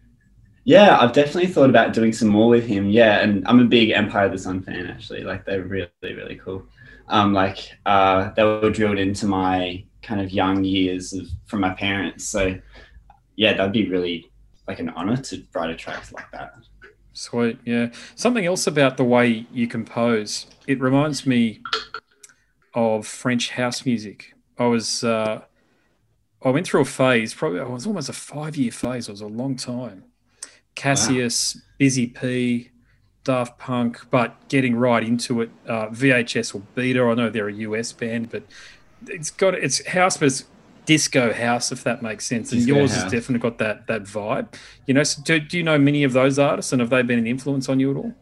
Yeah, 0.65 0.99
I've 0.99 1.13
definitely 1.13 1.47
thought 1.47 1.71
about 1.71 1.93
doing 1.93 2.13
some 2.13 2.29
more 2.29 2.49
with 2.49 2.67
him. 2.67 2.89
Yeah, 2.89 3.21
and 3.21 3.47
I'm 3.47 3.61
a 3.61 3.65
big 3.65 3.91
Empire 3.91 4.27
of 4.27 4.33
the 4.33 4.39
Sun 4.39 4.63
fan 4.63 4.87
actually. 4.87 5.23
Like 5.23 5.45
they're 5.45 5.63
really, 5.63 5.91
really 6.03 6.37
cool. 6.37 6.67
Um, 7.09 7.33
like 7.33 7.59
uh, 7.87 8.31
they 8.37 8.45
were 8.45 8.71
drilled 8.71 8.99
into 8.99 9.27
my 9.27 9.85
kind 10.03 10.21
of 10.21 10.31
young 10.33 10.65
years 10.65 11.13
of 11.13 11.27
from 11.47 11.61
my 11.61 11.75
parents. 11.75 12.25
So 12.25 12.59
yeah, 13.37 13.55
that'd 13.55 13.73
be 13.73 13.89
really 13.89 14.31
like 14.67 14.79
an 14.79 14.91
honor 14.91 15.17
to 15.17 15.43
write 15.55 15.71
a 15.71 15.77
track 15.77 16.11
like 16.13 16.31
that. 16.33 16.55
Sweet, 17.13 17.59
yeah. 17.65 17.91
Something 18.17 18.45
else 18.45 18.67
about 18.67 18.97
the 18.97 19.05
way 19.05 19.47
you 19.53 19.67
compose. 19.69 20.47
It 20.67 20.81
reminds 20.81 21.27
me 21.27 21.61
of 22.75 23.07
French 23.07 23.51
house 23.51 23.87
music. 23.87 24.35
I 24.59 24.67
was 24.67 25.05
uh, 25.05 25.43
I 26.45 26.51
went 26.51 26.67
through 26.67 26.83
a 26.83 26.87
phase, 26.87 27.33
probably 27.33 27.61
it 27.61 27.71
was 27.71 27.87
almost 27.87 28.09
a 28.09 28.13
five 28.13 28.57
year 28.57 28.71
phase. 28.71 29.09
It 29.09 29.13
was 29.13 29.21
a 29.21 29.27
long 29.27 29.57
time. 29.57 30.05
Cassius, 30.75 31.55
wow. 31.55 31.63
Busy 31.79 32.07
P, 32.09 32.71
Daft 33.25 33.59
Punk, 33.59 34.01
but 34.11 34.37
getting 34.49 34.77
right 34.77 35.03
into 35.03 35.41
it. 35.41 35.51
Uh, 35.67 35.89
VHS 35.89 36.55
or 36.55 36.63
Beta. 36.75 37.03
I 37.03 37.15
know 37.15 37.31
they're 37.31 37.49
a 37.49 37.53
US 37.53 37.93
band, 37.93 38.31
but 38.31 38.45
it's 39.09 39.31
got 39.31 39.55
it's 39.55 39.85
house, 39.87 40.17
but 40.17 40.27
it's 40.27 40.45
disco 40.85 41.33
house, 41.33 41.73
if 41.73 41.83
that 41.85 42.03
makes 42.03 42.27
sense. 42.27 42.53
And 42.53 42.61
disco 42.61 42.77
yours 42.77 42.93
house. 42.93 43.03
has 43.05 43.13
definitely 43.13 43.49
got 43.49 43.59
that 43.59 43.87
that 43.87 44.05
vibe. 44.05 44.55
You 44.87 44.95
know, 44.95 45.03
so 45.03 45.23
do, 45.23 45.41
do 45.41 45.57
you 45.57 45.63
know 45.63 45.79
many 45.79 46.05
of 46.05 46.13
those 46.13 46.39
artists, 46.39 46.73
and 46.73 46.81
have 46.81 46.91
they 46.91 47.03
been 47.03 47.19
an 47.19 47.27
influence 47.27 47.69
on 47.69 47.81
you 47.81 47.91
at 47.91 47.97
all? 47.97 48.15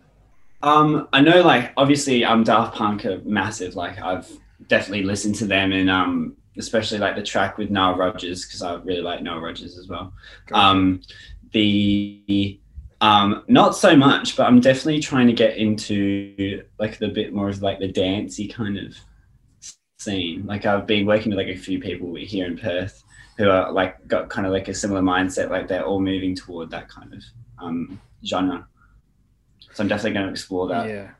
Um, 0.62 1.08
I 1.12 1.20
know, 1.20 1.42
like 1.42 1.72
obviously, 1.76 2.24
um, 2.24 2.44
Daft 2.44 2.74
Punk 2.76 3.04
are 3.04 3.20
massive. 3.24 3.74
Like 3.74 4.00
I've 4.00 4.30
definitely 4.68 5.04
listened 5.04 5.34
to 5.36 5.46
them, 5.46 5.72
and 5.72 5.90
um, 5.90 6.36
especially 6.56 6.98
like 6.98 7.16
the 7.16 7.22
track 7.22 7.58
with 7.58 7.70
Nile 7.70 7.96
Rodgers 7.96 8.46
because 8.46 8.62
I 8.62 8.74
really 8.74 9.02
like 9.02 9.22
Nile 9.22 9.40
Rodgers 9.40 9.76
as 9.76 9.88
well. 9.88 10.12
Um, 10.52 11.02
the 11.52 12.60
um, 13.02 13.42
not 13.48 13.76
so 13.76 13.96
much, 13.96 14.36
but 14.36 14.46
I'm 14.46 14.60
definitely 14.60 15.00
trying 15.00 15.26
to 15.26 15.32
get 15.32 15.56
into 15.56 16.62
like 16.78 16.98
the 16.98 17.08
bit 17.08 17.34
more 17.34 17.48
of 17.48 17.60
like 17.60 17.80
the 17.80 17.88
dancey 17.88 18.46
kind 18.46 18.78
of 18.78 18.96
scene. 19.98 20.46
Like 20.46 20.66
I've 20.66 20.86
been 20.86 21.04
working 21.04 21.30
with 21.30 21.38
like 21.38 21.54
a 21.54 21.58
few 21.58 21.80
people 21.80 22.14
here 22.14 22.46
in 22.46 22.56
Perth 22.56 23.02
who 23.38 23.50
are 23.50 23.72
like 23.72 24.06
got 24.06 24.28
kind 24.28 24.46
of 24.46 24.52
like 24.52 24.68
a 24.68 24.74
similar 24.74 25.02
mindset. 25.02 25.50
Like 25.50 25.66
they're 25.66 25.84
all 25.84 26.00
moving 26.00 26.36
toward 26.36 26.70
that 26.70 26.88
kind 26.88 27.12
of 27.12 27.24
um, 27.58 28.00
genre. 28.24 28.68
So 29.72 29.82
I'm 29.82 29.88
definitely 29.88 30.12
going 30.12 30.26
to 30.26 30.30
explore 30.30 30.68
that. 30.68 30.88
Yeah, 30.88 31.10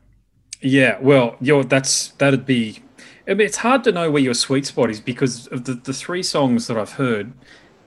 yeah. 0.61 0.99
Well, 1.01 1.37
yo, 1.41 1.65
that's 1.65 2.09
that'd 2.13 2.47
be. 2.47 2.81
I 3.27 3.35
mean, 3.35 3.47
it's 3.47 3.59
hard 3.59 3.83
to 3.85 3.93
know 3.93 4.09
where 4.09 4.23
your 4.23 4.35
sweet 4.35 4.67
spot 4.67 4.89
is 4.89 5.01
because 5.01 5.49
of 5.49 5.65
the 5.65 5.75
the 5.75 5.93
three 5.93 6.23
songs 6.23 6.69
that 6.69 6.79
I've 6.79 6.93
heard. 6.93 7.33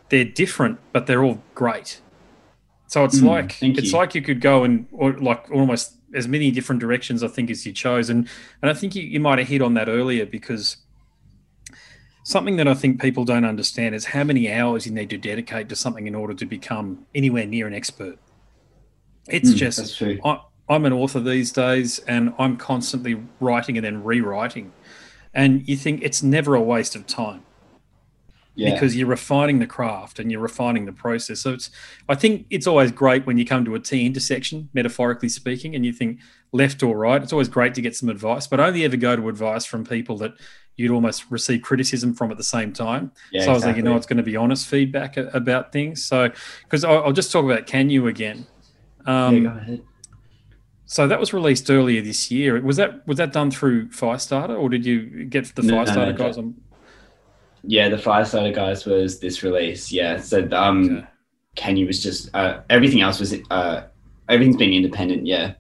They're 0.10 0.26
different, 0.26 0.80
but 0.92 1.08
they're 1.08 1.24
all 1.24 1.42
great. 1.56 2.02
So 2.88 3.04
it's 3.04 3.20
mm, 3.20 3.28
like 3.28 3.62
it's 3.62 3.92
you. 3.92 3.98
like 3.98 4.16
you 4.16 4.22
could 4.22 4.42
go 4.42 4.64
and 4.64 4.88
or 4.92 5.14
like 5.14 5.50
almost 5.52 5.94
as 6.14 6.28
many 6.28 6.52
different 6.52 6.80
directions 6.80 7.24
I 7.24 7.28
think 7.28 7.50
as 7.50 7.66
you 7.66 7.74
chose, 7.74 8.10
and 8.10 8.28
and 8.62 8.70
I 8.70 8.74
think 8.74 8.96
you, 8.96 9.04
you 9.04 9.20
might 9.20 9.40
have 9.40 9.48
hit 9.48 9.62
on 9.62 9.74
that 9.74 9.90
earlier 9.90 10.26
because 10.26 10.78
something 12.26 12.56
that 12.58 12.68
I 12.68 12.74
think 12.74 13.00
people 13.00 13.24
don't 13.24 13.46
understand 13.46 13.94
is 13.94 14.06
how 14.06 14.24
many 14.24 14.52
hours 14.52 14.86
you 14.88 14.92
need 14.92 15.12
to 15.12 15.18
dedicate 15.18 15.70
to 15.70 15.76
something 15.76 16.08
in 16.08 16.16
order 16.16 16.34
to 16.34 16.46
become 16.46 17.06
anywhere 17.14 17.46
near 17.46 17.68
an 17.68 17.74
expert. 17.74 18.18
It's 19.28 19.52
mm, 19.52 19.56
just, 19.56 20.02
I, 20.26 20.40
I'm 20.68 20.86
an 20.86 20.94
author 20.94 21.20
these 21.20 21.52
days 21.52 22.00
and 22.00 22.34
I'm 22.40 22.58
constantly 22.58 23.24
writing 23.40 23.78
and 23.78 23.86
then 23.86 24.04
rewriting. 24.04 24.74
And 25.36 25.68
you 25.70 25.78
think 25.78 26.02
it's 26.02 26.24
never 26.24 26.56
a 26.56 26.62
waste 26.62 26.96
of 26.96 27.06
time. 27.06 27.45
Yeah. 28.56 28.74
because 28.74 28.96
you're 28.96 29.08
refining 29.08 29.60
the 29.60 29.68
craft 29.68 30.20
and 30.20 30.32
you're 30.32 30.42
refining 30.42 30.86
the 30.86 30.94
process. 30.94 31.42
So 31.42 31.54
it's, 31.54 31.70
I 32.10 32.16
think 32.16 32.46
it's 32.50 32.68
always 32.68 32.92
great 32.92 33.26
when 33.26 33.38
you 33.38 33.46
come 33.46 33.66
to 33.66 33.76
a 33.76 33.80
T 33.80 34.06
intersection, 34.06 34.70
metaphorically 34.74 35.30
speaking, 35.30 35.76
and 35.76 35.86
you 35.86 35.94
think 35.94 36.20
left 36.52 36.82
or 36.82 36.98
right. 36.98 37.22
It's 37.22 37.34
always 37.34 37.50
great 37.50 37.74
to 37.76 37.82
get 37.82 37.96
some 37.96 38.10
advice, 38.10 38.48
but 38.48 38.60
only 38.60 38.86
ever 38.86 38.98
go 38.98 39.16
to 39.16 39.30
advice 39.30 39.66
from 39.66 39.86
people 39.86 40.18
that 40.18 40.34
you'd 40.78 40.92
almost 40.92 41.30
receive 41.30 41.62
criticism 41.62 42.14
from 42.14 42.32
at 42.32 42.38
the 42.38 42.44
same 42.44 42.74
time. 42.74 43.12
Yeah, 43.32 43.44
so 43.44 43.52
I 43.52 43.54
was 43.54 43.64
exactly. 43.64 43.68
like, 43.68 43.78
you 43.78 43.92
know, 43.92 43.98
it's 43.98 44.06
going 44.06 44.18
to 44.18 44.24
be 44.24 44.36
honest 44.36 44.68
feedback 44.68 45.18
about 45.18 45.72
things. 45.72 46.04
So, 46.04 46.32
because 46.64 46.84
I'll, 46.84 47.06
I'll, 47.06 47.14
just 47.14 47.32
talk 47.32 47.46
about 47.46 47.68
Can 47.68 47.90
You 47.90 48.08
again. 48.08 48.46
Um, 49.06 49.36
yeah, 49.36 49.52
go 49.52 49.58
ahead. 49.58 49.82
So 50.88 51.08
that 51.08 51.20
was 51.20 51.34
released 51.34 51.70
earlier 51.70 52.02
this 52.02 52.30
year. 52.30 52.62
Was 52.62 52.78
that 52.78 53.06
was 53.08 53.18
that 53.18 53.34
done 53.34 53.50
through 53.50 53.88
Firestarter, 53.88 54.58
or 54.58 54.70
did 54.70 54.86
you 54.86 55.26
get 55.26 55.56
the 55.56 55.64
no, 55.64 55.74
Firestarter 55.74 55.96
no, 55.96 56.12
no, 56.12 56.18
guys 56.18 56.38
on? 56.38 56.56
Yeah, 57.68 57.90
the 57.90 57.98
Firestarter 57.98 58.54
guys 58.54 58.86
was 58.86 59.20
this 59.20 59.44
release. 59.44 59.92
Yeah, 59.92 60.18
so 60.18 60.48
um, 60.52 61.08
okay. 61.58 61.76
You 61.76 61.88
was 61.88 62.02
just 62.02 62.30
uh, 62.36 62.62
everything 62.70 63.02
else 63.02 63.20
was 63.20 63.34
uh, 63.50 63.84
everything's 64.30 64.58
been 64.58 64.74
independent. 64.74 65.26
Yeah. 65.26 65.54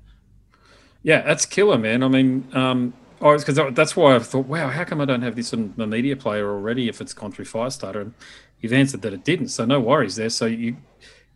Yeah, 1.04 1.22
that's 1.22 1.46
killer, 1.46 1.78
man. 1.78 2.02
I 2.02 2.08
mean, 2.08 2.48
um, 2.54 2.94
oh, 3.22 3.38
because 3.38 3.60
that's 3.76 3.96
why 3.96 4.16
I 4.16 4.20
thought, 4.20 4.48
wow, 4.48 4.70
how 4.70 4.84
come 4.84 5.02
I 5.02 5.06
don't 5.06 5.22
have 5.22 5.36
this 5.36 5.54
on 5.54 5.74
the 5.78 5.86
media 5.86 6.16
player 6.16 6.50
already 6.50 6.90
if 6.90 7.00
it's 7.00 7.14
gone 7.14 7.32
through 7.32 7.46
Firestarter? 7.46 8.02
And 8.02 8.14
you've 8.60 8.74
answered 8.74 9.04
that 9.04 9.14
it 9.14 9.24
didn't, 9.24 9.50
so 9.50 9.66
no 9.66 9.80
worries 9.80 10.16
there. 10.16 10.32
So 10.32 10.48
you, 10.48 10.78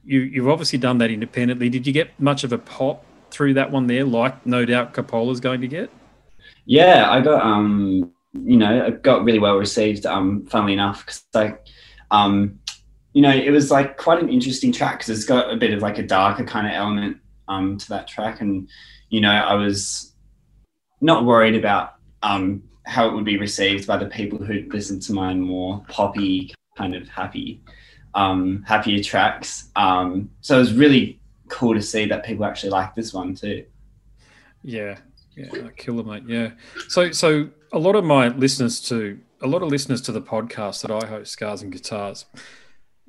you, 0.04 0.22
you've 0.22 0.50
obviously 0.50 0.80
done 0.80 0.98
that 0.98 1.12
independently. 1.12 1.70
Did 1.70 1.86
you 1.86 1.94
get 1.94 2.20
much 2.20 2.44
of 2.44 2.52
a 2.52 2.58
pop 2.58 3.06
through 3.30 3.54
that 3.54 3.70
one 3.70 3.86
there, 3.86 4.06
like 4.06 4.44
no 4.44 4.66
doubt 4.66 4.96
Coppola's 4.96 5.40
going 5.40 5.62
to 5.62 5.68
get? 5.68 5.92
Yeah, 6.66 7.12
I 7.12 7.22
got 7.22 7.46
um, 7.46 8.12
you 8.34 8.58
know, 8.58 8.86
it 8.86 9.02
got 9.02 9.24
really 9.24 9.40
well 9.40 9.56
received. 9.56 10.06
Um, 10.06 10.46
funnily 10.46 10.74
enough, 10.74 11.06
because 11.06 11.24
like, 11.34 11.66
um, 12.12 12.60
you 13.14 13.22
know, 13.22 13.32
it 13.32 13.50
was 13.52 13.72
like 13.72 13.98
quite 13.98 14.22
an 14.22 14.30
interesting 14.30 14.72
track 14.72 15.00
because 15.00 15.10
it's 15.10 15.26
got 15.26 15.52
a 15.52 15.56
bit 15.56 15.74
of 15.74 15.82
like 15.82 15.98
a 15.98 16.04
darker 16.04 16.44
kind 16.44 16.68
of 16.68 16.74
element 16.74 17.18
um 17.48 17.78
to 17.78 17.90
that 17.90 18.08
track, 18.08 18.42
and 18.42 18.70
you 19.10 19.22
know, 19.22 19.32
I 19.32 19.56
was 19.56 20.14
not 21.02 21.26
worried 21.26 21.56
about 21.56 21.96
um, 22.24 22.64
how 22.86 23.08
it 23.08 23.14
would 23.14 23.26
be 23.26 23.38
received 23.38 23.88
by 23.88 23.98
the 23.98 24.08
people 24.08 24.38
who 24.38 24.64
listen 24.70 25.00
to 25.00 25.14
my 25.14 25.34
more 25.34 25.84
poppy 25.88 26.54
kind 26.76 26.96
of 26.96 27.08
happy, 27.08 27.62
um, 28.16 28.64
happier 28.68 29.02
tracks. 29.04 29.70
Um, 29.76 30.30
so 30.42 30.58
it 30.58 30.60
was 30.60 30.74
really 30.74 31.20
cool 31.48 31.74
to 31.74 31.82
see 31.82 32.06
that 32.06 32.24
people 32.26 32.46
actually 32.46 32.70
like 32.70 32.96
this 32.96 33.14
one 33.14 33.36
too. 33.36 33.66
Yeah, 34.64 34.98
yeah, 35.36 35.70
killer 35.78 36.04
mate. 36.04 36.24
Yeah. 36.28 36.52
So, 36.90 37.12
so 37.12 37.50
a 37.72 37.80
lot 37.80 37.96
of 37.96 38.04
my 38.04 38.30
listeners 38.30 38.80
to 38.82 39.20
a 39.42 39.48
lot 39.48 39.62
of 39.62 39.70
listeners 39.70 40.02
to 40.02 40.12
the 40.12 40.22
podcast 40.22 40.82
that 40.82 40.92
I 40.92 41.08
host, 41.08 41.32
Scars 41.32 41.62
and 41.62 41.72
Guitars, 41.72 42.26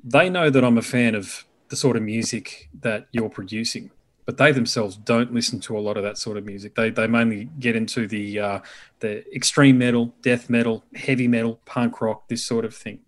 they 0.03 0.29
know 0.29 0.49
that 0.49 0.63
I'm 0.63 0.77
a 0.77 0.81
fan 0.81 1.15
of 1.15 1.45
the 1.69 1.75
sort 1.75 1.97
of 1.97 2.03
music 2.03 2.69
that 2.81 3.07
you're 3.11 3.29
producing 3.29 3.91
but 4.25 4.37
they 4.37 4.51
themselves 4.51 4.95
don't 4.95 5.33
listen 5.33 5.59
to 5.59 5.77
a 5.77 5.81
lot 5.81 5.97
of 5.97 6.03
that 6.03 6.17
sort 6.17 6.37
of 6.37 6.45
music. 6.45 6.75
They 6.75 6.89
they 6.89 7.07
mainly 7.07 7.49
get 7.59 7.75
into 7.75 8.07
the 8.07 8.39
uh, 8.39 8.59
the 8.99 9.25
extreme 9.35 9.77
metal, 9.77 10.13
death 10.21 10.49
metal, 10.49 10.83
heavy 10.95 11.27
metal, 11.27 11.59
punk 11.65 12.01
rock, 12.01 12.27
this 12.27 12.45
sort 12.45 12.65
of 12.65 12.73
thing. 12.73 12.99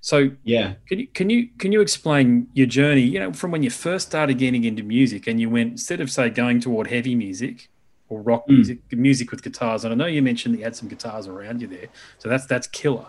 So 0.00 0.30
yeah, 0.44 0.74
can 0.86 1.00
you 1.00 1.06
can 1.08 1.30
you 1.30 1.48
can 1.58 1.72
you 1.72 1.80
explain 1.80 2.48
your 2.54 2.66
journey? 2.66 3.02
You 3.02 3.18
know, 3.18 3.32
from 3.32 3.50
when 3.50 3.62
you 3.62 3.70
first 3.70 4.08
started 4.08 4.38
getting 4.38 4.64
into 4.64 4.82
music, 4.82 5.26
and 5.26 5.40
you 5.40 5.50
went 5.50 5.72
instead 5.72 6.00
of 6.00 6.10
say 6.10 6.30
going 6.30 6.60
toward 6.60 6.86
heavy 6.86 7.14
music 7.14 7.68
or 8.10 8.20
rock 8.20 8.46
mm. 8.46 8.56
music, 8.56 8.78
music 8.92 9.30
with 9.30 9.42
guitars. 9.42 9.84
And 9.84 9.92
I 9.94 9.96
know 9.96 10.06
you 10.06 10.20
mentioned 10.20 10.54
that 10.54 10.58
you 10.58 10.64
had 10.64 10.76
some 10.76 10.88
guitars 10.88 11.26
around 11.26 11.62
you 11.62 11.66
there, 11.66 11.86
so 12.18 12.28
that's 12.28 12.44
that's 12.46 12.66
killer. 12.66 13.06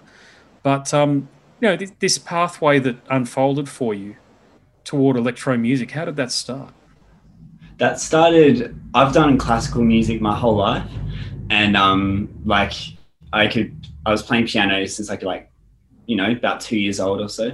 But 0.64 0.94
um, 0.94 1.28
you 1.60 1.68
know, 1.68 1.76
this, 1.76 1.92
this 2.00 2.18
pathway 2.18 2.80
that 2.80 2.96
unfolded 3.10 3.68
for 3.68 3.94
you 3.94 4.16
toward 4.86 5.18
electro 5.18 5.58
music, 5.58 5.92
how 5.92 6.06
did 6.06 6.16
that 6.16 6.32
start? 6.32 6.74
that 7.82 8.00
started 8.00 8.80
i've 8.94 9.12
done 9.12 9.40
classical 9.40 9.84
music 9.84 10.22
my 10.22 10.36
whole 10.38 10.56
life 10.56 10.88
and 11.50 11.76
um 11.76 12.30
like 12.46 12.74
i 13.34 13.48
could 13.48 13.88
i 14.06 14.12
was 14.12 14.22
playing 14.22 14.46
piano 14.46 14.86
since 14.86 15.10
i 15.10 15.16
could 15.16 15.26
like 15.26 15.50
you 16.06 16.16
know 16.16 16.30
about 16.30 16.62
two 16.62 16.78
years 16.78 17.00
old 17.00 17.20
or 17.20 17.28
so 17.28 17.50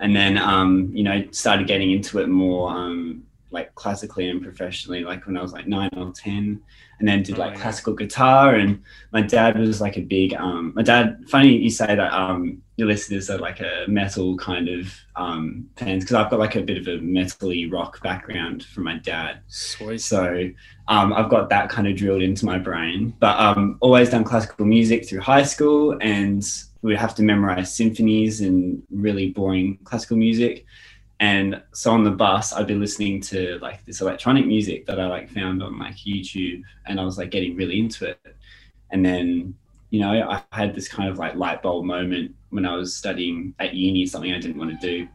and 0.00 0.16
then 0.16 0.38
um 0.38 0.90
you 0.94 1.02
know 1.02 1.22
started 1.30 1.66
getting 1.66 1.90
into 1.90 2.18
it 2.20 2.26
more 2.26 2.70
um 2.70 3.22
like 3.56 3.74
classically 3.74 4.28
and 4.28 4.42
professionally 4.42 5.02
like 5.02 5.26
when 5.26 5.36
i 5.36 5.42
was 5.42 5.52
like 5.52 5.66
nine 5.66 5.90
or 5.96 6.12
ten 6.12 6.60
and 6.98 7.08
then 7.08 7.22
did 7.22 7.38
like 7.38 7.52
oh, 7.52 7.54
yeah. 7.54 7.62
classical 7.62 7.94
guitar 7.94 8.54
and 8.54 8.82
my 9.12 9.22
dad 9.22 9.58
was 9.58 9.80
like 9.80 9.96
a 9.96 10.02
big 10.02 10.34
um 10.34 10.72
my 10.76 10.82
dad 10.82 11.24
funny 11.28 11.56
you 11.56 11.70
say 11.70 11.86
that 11.86 12.12
um 12.12 12.62
your 12.76 12.88
listeners 12.88 13.30
are 13.30 13.38
like 13.38 13.60
a 13.60 13.84
metal 13.88 14.36
kind 14.36 14.68
of 14.68 14.94
um 15.16 15.68
fans 15.76 16.04
because 16.04 16.14
I've 16.14 16.30
got 16.30 16.38
like 16.38 16.56
a 16.56 16.62
bit 16.62 16.76
of 16.76 16.86
a 16.86 16.98
metally 16.98 17.70
rock 17.72 18.02
background 18.02 18.64
from 18.64 18.84
my 18.84 18.98
dad. 18.98 19.40
Sweet. 19.48 20.00
So 20.00 20.50
um 20.88 21.12
I've 21.14 21.30
got 21.30 21.48
that 21.48 21.70
kind 21.70 21.88
of 21.88 21.96
drilled 21.96 22.22
into 22.22 22.44
my 22.44 22.58
brain. 22.58 23.14
But 23.18 23.38
um 23.40 23.78
always 23.80 24.10
done 24.10 24.24
classical 24.24 24.66
music 24.66 25.08
through 25.08 25.20
high 25.20 25.42
school 25.42 25.96
and 26.00 26.46
we 26.82 26.92
would 26.92 27.00
have 27.00 27.14
to 27.16 27.22
memorize 27.22 27.74
symphonies 27.74 28.42
and 28.42 28.82
really 28.90 29.30
boring 29.30 29.78
classical 29.84 30.18
music. 30.18 30.66
And 31.18 31.62
so 31.72 31.92
on 31.92 32.04
the 32.04 32.10
bus, 32.10 32.52
I'd 32.52 32.66
be 32.66 32.74
listening 32.74 33.20
to 33.22 33.58
like 33.62 33.84
this 33.86 34.00
electronic 34.00 34.46
music 34.46 34.84
that 34.86 35.00
I 35.00 35.06
like 35.06 35.30
found 35.30 35.62
on 35.62 35.78
like 35.78 35.96
YouTube, 35.96 36.62
and 36.86 37.00
I 37.00 37.04
was 37.04 37.16
like 37.16 37.30
getting 37.30 37.56
really 37.56 37.78
into 37.78 38.10
it. 38.10 38.36
And 38.90 39.04
then, 39.04 39.54
you 39.90 40.00
know, 40.00 40.10
I 40.12 40.42
had 40.52 40.74
this 40.74 40.88
kind 40.88 41.08
of 41.08 41.18
like 41.18 41.34
light 41.34 41.62
bulb 41.62 41.84
moment 41.84 42.34
when 42.50 42.66
I 42.66 42.76
was 42.76 42.94
studying 42.94 43.54
at 43.58 43.74
uni, 43.74 44.06
something 44.06 44.32
I 44.32 44.38
didn't 44.38 44.58
want 44.58 44.78
to 44.78 44.86
do. 44.86 45.08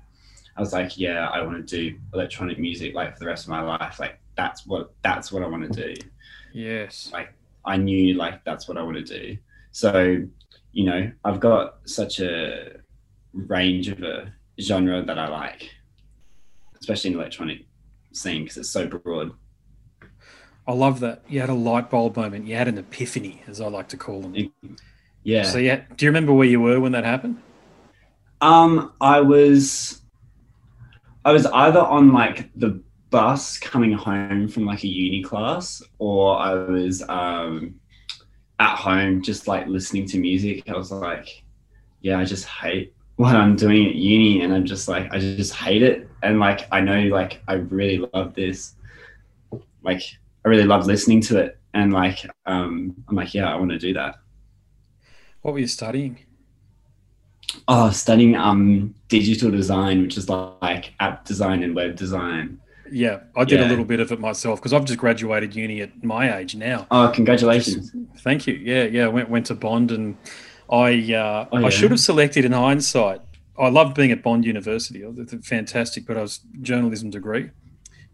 I 0.58 0.60
was 0.60 0.74
like, 0.74 0.98
yeah, 0.98 1.28
I 1.30 1.42
want 1.44 1.68
to 1.68 1.92
do 1.92 1.98
electronic 2.14 2.60
music 2.60 2.94
like 2.94 3.14
for 3.14 3.20
the 3.20 3.28
rest 3.28 3.46
of 3.46 3.50
my 3.50 3.62
life. 3.62 4.00
Like 4.00 4.20
that's 4.36 4.66
what 4.66 4.94
that's 5.04 5.32
what 5.32 5.44
I 5.44 5.48
want 5.48 5.72
to 5.72 5.94
do. 5.94 6.02
Yes. 6.54 7.10
Like 7.14 7.34
I 7.64 7.78
knew 7.78 8.16
like 8.16 8.44
that's 8.44 8.68
what 8.68 8.78
I 8.78 8.82
want 8.82 8.98
to 8.98 9.04
do. 9.04 9.38
So, 9.72 10.24
you 10.72 10.84
know, 10.84 11.12
I've 11.24 11.40
got 11.40 11.88
such 11.88 12.20
a 12.20 12.80
range 13.34 13.88
of 13.88 14.02
a 14.04 14.34
genre 14.60 15.04
that 15.04 15.18
I 15.18 15.28
like 15.28 15.70
especially 16.82 17.10
in 17.12 17.14
the 17.14 17.20
electronic 17.22 17.66
scene 18.12 18.44
because 18.44 18.58
it's 18.58 18.70
so 18.70 18.88
broad. 18.88 19.32
I 20.68 20.74
love 20.74 21.00
that. 21.00 21.24
You 21.28 21.40
had 21.40 21.50
a 21.50 21.56
light 21.56 21.90
bulb 21.90 22.18
moment. 22.18 22.48
You 22.48 22.56
had 22.56 22.68
an 22.68 22.78
epiphany, 22.78 23.42
as 23.48 23.62
I 23.62 23.68
like 23.68 23.90
to 23.90 23.98
call 23.98 24.22
them. 24.22 24.54
Yeah. 25.24 25.44
So 25.44 25.58
yeah, 25.58 25.82
do 25.96 26.06
you 26.06 26.10
remember 26.10 26.34
where 26.34 26.48
you 26.48 26.62
were 26.62 26.80
when 26.80 26.92
that 26.94 27.04
happened? 27.04 27.42
Um, 28.42 28.94
I 29.00 29.22
was, 29.22 30.02
I 31.24 31.32
was 31.32 31.46
either 31.46 31.80
on 31.80 32.12
like 32.12 32.52
the 32.56 32.82
bus 33.10 33.60
coming 33.60 33.92
home 33.92 34.48
from 34.48 34.66
like 34.66 34.84
a 34.84 34.88
uni 34.88 35.24
class, 35.24 35.84
or 36.00 36.38
I 36.38 36.54
was 36.54 37.04
um 37.08 37.76
at 38.60 38.76
home 38.76 39.22
just 39.22 39.48
like 39.48 39.68
listening 39.68 40.08
to 40.08 40.20
music. 40.20 40.70
I 40.70 40.78
was 40.78 40.92
like, 40.92 41.44
yeah, 42.02 42.20
I 42.20 42.26
just 42.26 42.46
hate 42.46 42.94
what 43.16 43.36
I'm 43.36 43.56
doing 43.56 43.88
at 43.88 43.96
uni 43.96 44.42
and 44.42 44.54
I'm 44.54 44.66
just 44.66 44.88
like 44.88 45.12
I 45.14 45.20
just 45.20 45.54
hate 45.54 45.84
it. 45.84 46.10
And 46.24 46.40
like 46.40 46.68
I 46.72 46.82
know 46.82 47.02
like 47.04 47.42
I 47.48 47.54
really 47.54 48.08
love 48.14 48.34
this. 48.34 48.74
Like 49.84 50.02
I 50.46 50.50
really 50.50 50.66
love 50.66 50.86
listening 50.86 51.22
to 51.22 51.40
it. 51.40 51.60
And 51.74 51.94
like 51.94 52.26
um 52.46 52.96
I'm 53.08 53.16
like 53.16 53.34
yeah 53.34 53.52
I 53.52 53.56
want 53.56 53.72
to 53.72 53.78
do 53.78 53.94
that. 53.94 54.16
What 55.42 55.54
were 55.54 55.60
you 55.60 55.68
studying? 55.68 56.20
Oh 57.68 57.92
studying 57.92 58.36
um 58.36 58.96
digital 59.08 59.52
design 59.52 60.02
which 60.02 60.18
is 60.18 60.30
like 60.30 60.94
app 61.00 61.26
design 61.26 61.64
and 61.64 61.76
web 61.76 61.96
design. 61.96 62.60
Yeah 62.92 63.20
I 63.36 63.44
did 63.44 63.60
yeah. 63.60 63.68
a 63.68 63.70
little 63.70 63.86
bit 63.86 64.00
of 64.00 64.12
it 64.12 64.20
myself 64.20 64.60
because 64.60 64.74
I've 64.74 64.86
just 64.86 65.00
graduated 65.00 65.56
uni 65.56 65.82
at 65.82 66.04
my 66.04 66.38
age 66.38 66.56
now. 66.56 66.88
Oh 66.90 67.12
congratulations. 67.14 67.94
Thank 68.20 68.48
you. 68.48 68.56
Yeah 68.56 68.86
yeah 68.86 69.08
went 69.08 69.30
went 69.30 69.46
to 69.48 69.56
Bond 69.56 69.92
and 69.92 70.18
I 70.72 71.14
uh, 71.14 71.48
oh, 71.52 71.60
yeah. 71.60 71.66
I 71.66 71.70
should 71.70 71.92
have 71.92 72.00
selected 72.00 72.46
in 72.46 72.54
hindsight. 72.54 73.22
I 73.60 73.70
loved 73.70 73.96
being 73.96 74.12
at 74.12 74.24
Bond 74.24 74.46
University. 74.46 75.04
It's 75.04 75.48
fantastic, 75.48 76.08
but 76.08 76.18
I 76.18 76.22
was 76.22 76.40
journalism 76.62 77.10
degree. 77.10 77.50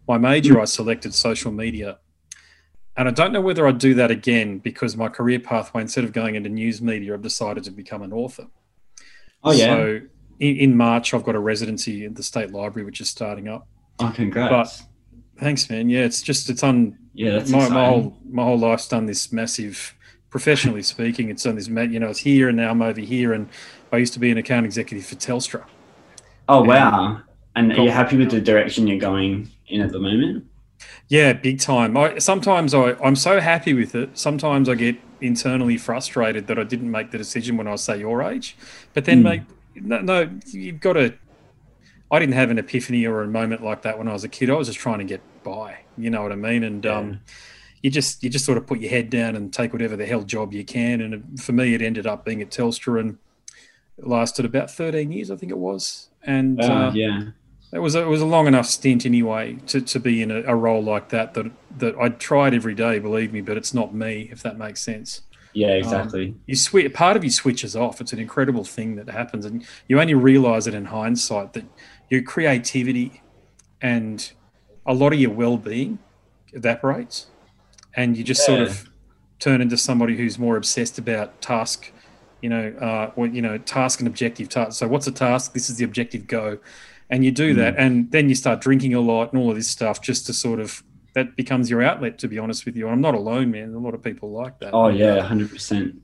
My 0.08 0.18
major, 0.18 0.54
mm. 0.54 0.62
I 0.62 0.64
selected 0.64 1.14
social 1.14 1.52
media, 1.52 1.98
and 2.96 3.06
I 3.06 3.12
don't 3.12 3.32
know 3.32 3.40
whether 3.40 3.66
I'd 3.68 3.78
do 3.78 3.94
that 3.94 4.10
again 4.10 4.58
because 4.58 4.96
my 4.96 5.08
career 5.08 5.38
pathway, 5.38 5.82
instead 5.82 6.04
of 6.04 6.12
going 6.12 6.34
into 6.34 6.48
news 6.48 6.82
media, 6.82 7.14
I've 7.14 7.22
decided 7.22 7.62
to 7.64 7.70
become 7.70 8.02
an 8.02 8.12
author. 8.12 8.46
Oh 9.44 9.52
yeah. 9.52 9.66
So 9.66 10.00
in, 10.40 10.56
in 10.56 10.76
March, 10.76 11.14
I've 11.14 11.24
got 11.24 11.36
a 11.36 11.40
residency 11.40 12.04
at 12.04 12.16
the 12.16 12.22
State 12.22 12.50
Library, 12.50 12.84
which 12.84 13.00
is 13.00 13.08
starting 13.08 13.46
up. 13.46 13.68
Oh, 14.00 14.12
congrats! 14.14 14.82
But 14.82 15.40
thanks, 15.40 15.70
man. 15.70 15.88
Yeah, 15.88 16.00
it's 16.00 16.22
just 16.22 16.50
it's 16.50 16.64
on. 16.64 16.98
Yeah, 17.14 17.38
that's 17.38 17.50
my, 17.50 17.68
my 17.68 17.86
whole 17.86 18.18
my 18.28 18.42
whole 18.42 18.58
life's 18.58 18.88
done 18.88 19.06
this 19.06 19.32
massive 19.32 19.94
professionally 20.30 20.82
speaking, 20.82 21.30
it's 21.30 21.46
on 21.46 21.54
this, 21.54 21.68
you 21.68 22.00
know, 22.00 22.08
it's 22.08 22.20
here 22.20 22.48
and 22.48 22.56
now 22.56 22.70
I'm 22.70 22.82
over 22.82 23.00
here. 23.00 23.32
And 23.32 23.48
I 23.92 23.96
used 23.96 24.12
to 24.14 24.18
be 24.18 24.30
an 24.30 24.38
account 24.38 24.66
executive 24.66 25.06
for 25.06 25.14
Telstra. 25.14 25.64
Oh, 26.48 26.62
wow. 26.62 27.22
And 27.54 27.72
are 27.72 27.82
you 27.82 27.90
happy 27.90 28.16
with 28.16 28.30
the 28.30 28.40
direction 28.40 28.86
you're 28.86 28.98
going 28.98 29.50
in 29.68 29.80
at 29.80 29.92
the 29.92 29.98
moment? 29.98 30.44
Yeah, 31.08 31.32
big 31.32 31.58
time. 31.58 31.96
I, 31.96 32.18
sometimes 32.18 32.74
I, 32.74 32.92
I'm 33.02 33.16
so 33.16 33.40
happy 33.40 33.74
with 33.74 33.94
it. 33.94 34.16
Sometimes 34.16 34.68
I 34.68 34.74
get 34.74 34.96
internally 35.20 35.76
frustrated 35.76 36.46
that 36.46 36.58
I 36.58 36.64
didn't 36.64 36.90
make 36.90 37.10
the 37.10 37.18
decision 37.18 37.56
when 37.56 37.66
I 37.66 37.72
was, 37.72 37.82
say, 37.82 37.98
your 37.98 38.22
age. 38.22 38.56
But 38.94 39.04
then, 39.04 39.20
mm. 39.20 39.24
mate, 39.24 39.42
no, 39.74 40.00
no, 40.00 40.30
you've 40.46 40.80
got 40.80 40.94
to. 40.94 41.14
I 42.10 42.18
didn't 42.18 42.34
have 42.34 42.50
an 42.50 42.58
epiphany 42.58 43.06
or 43.06 43.22
a 43.22 43.26
moment 43.26 43.62
like 43.62 43.82
that 43.82 43.98
when 43.98 44.08
I 44.08 44.12
was 44.12 44.24
a 44.24 44.28
kid. 44.28 44.50
I 44.50 44.54
was 44.54 44.68
just 44.68 44.78
trying 44.78 44.98
to 44.98 45.04
get 45.04 45.20
by. 45.42 45.78
You 45.96 46.10
know 46.10 46.22
what 46.22 46.32
I 46.32 46.36
mean? 46.36 46.62
And 46.62 46.84
yeah. 46.84 46.96
um, 46.96 47.20
you 47.82 47.90
just 47.90 48.22
you 48.22 48.30
just 48.30 48.44
sort 48.44 48.58
of 48.58 48.66
put 48.66 48.80
your 48.80 48.90
head 48.90 49.10
down 49.10 49.36
and 49.36 49.52
take 49.52 49.72
whatever 49.72 49.96
the 49.96 50.06
hell 50.06 50.22
job 50.22 50.52
you 50.52 50.64
can. 50.64 51.00
And 51.00 51.40
for 51.40 51.52
me, 51.52 51.74
it 51.74 51.82
ended 51.82 52.06
up 52.06 52.24
being 52.24 52.42
at 52.42 52.50
Telstra 52.50 53.00
and 53.00 53.18
lasted 53.98 54.44
about 54.44 54.70
13 54.70 55.12
years, 55.12 55.30
I 55.30 55.36
think 55.36 55.52
it 55.52 55.58
was. 55.58 56.08
And 56.22 56.60
oh, 56.62 56.72
uh, 56.72 56.92
yeah, 56.92 57.30
it 57.72 57.78
was 57.78 57.94
a, 57.94 58.02
it 58.02 58.08
was 58.08 58.20
a 58.20 58.26
long 58.26 58.46
enough 58.46 58.66
stint 58.66 59.04
anyway 59.04 59.58
to, 59.66 59.80
to 59.80 60.00
be 60.00 60.22
in 60.22 60.30
a, 60.30 60.42
a, 60.42 60.54
role 60.54 60.82
like 60.82 61.10
that 61.10 61.34
that 61.34 61.50
that 61.78 61.96
I 62.00 62.08
tried 62.08 62.54
every 62.54 62.74
day, 62.74 62.98
believe 62.98 63.32
me, 63.32 63.40
but 63.40 63.56
it's 63.56 63.74
not 63.74 63.94
me 63.94 64.28
if 64.32 64.42
that 64.42 64.58
makes 64.58 64.80
sense. 64.80 65.22
Yeah, 65.52 65.72
exactly. 65.72 66.28
Um, 66.28 66.40
you 66.46 66.56
switch 66.56 66.92
part 66.92 67.16
of 67.16 67.24
you 67.24 67.30
switches 67.30 67.74
off. 67.74 68.00
It's 68.00 68.12
an 68.12 68.18
incredible 68.18 68.64
thing 68.64 68.96
that 68.96 69.08
happens, 69.08 69.44
and 69.44 69.66
you 69.86 70.00
only 70.00 70.14
realize 70.14 70.66
it 70.66 70.74
in 70.74 70.86
hindsight 70.86 71.52
that 71.54 71.64
your 72.08 72.22
creativity 72.22 73.22
and 73.80 74.32
a 74.86 74.94
lot 74.94 75.12
of 75.12 75.20
your 75.20 75.30
well-being 75.30 75.98
evaporates, 76.52 77.26
and 77.94 78.16
you 78.16 78.24
just 78.24 78.40
yeah. 78.42 78.56
sort 78.56 78.68
of 78.68 78.90
turn 79.38 79.60
into 79.60 79.76
somebody 79.76 80.16
who's 80.16 80.38
more 80.38 80.56
obsessed 80.56 80.98
about 80.98 81.40
task 81.40 81.92
you 82.40 82.48
know, 82.48 82.72
uh, 82.80 83.10
or, 83.16 83.26
you 83.26 83.42
know, 83.42 83.58
task 83.58 83.98
and 83.98 84.06
objective 84.06 84.48
task. 84.48 84.78
So 84.78 84.86
what's 84.86 85.08
a 85.08 85.10
task? 85.12 85.54
This 85.54 85.68
is 85.68 85.76
the 85.76 85.84
objective. 85.84 86.28
Go 86.28 86.58
and 87.10 87.24
you 87.24 87.30
do 87.30 87.54
that, 87.54 87.74
mm. 87.74 87.80
and 87.80 88.10
then 88.10 88.28
you 88.28 88.34
start 88.34 88.60
drinking 88.60 88.94
a 88.94 89.00
lot 89.00 89.32
and 89.32 89.40
all 89.40 89.50
of 89.50 89.56
this 89.56 89.68
stuff 89.68 90.02
just 90.02 90.26
to 90.26 90.32
sort 90.32 90.60
of 90.60 90.82
that 91.14 91.36
becomes 91.36 91.70
your 91.70 91.82
outlet. 91.82 92.18
To 92.18 92.28
be 92.28 92.38
honest 92.38 92.66
with 92.66 92.76
you, 92.76 92.86
and 92.86 92.92
I'm 92.94 93.00
not 93.00 93.14
alone, 93.14 93.50
man. 93.50 93.74
A 93.74 93.78
lot 93.78 93.94
of 93.94 94.02
people 94.02 94.30
like 94.30 94.58
that. 94.60 94.74
Oh 94.74 94.88
yeah, 94.88 95.20
hundred 95.20 95.50
percent. 95.50 95.96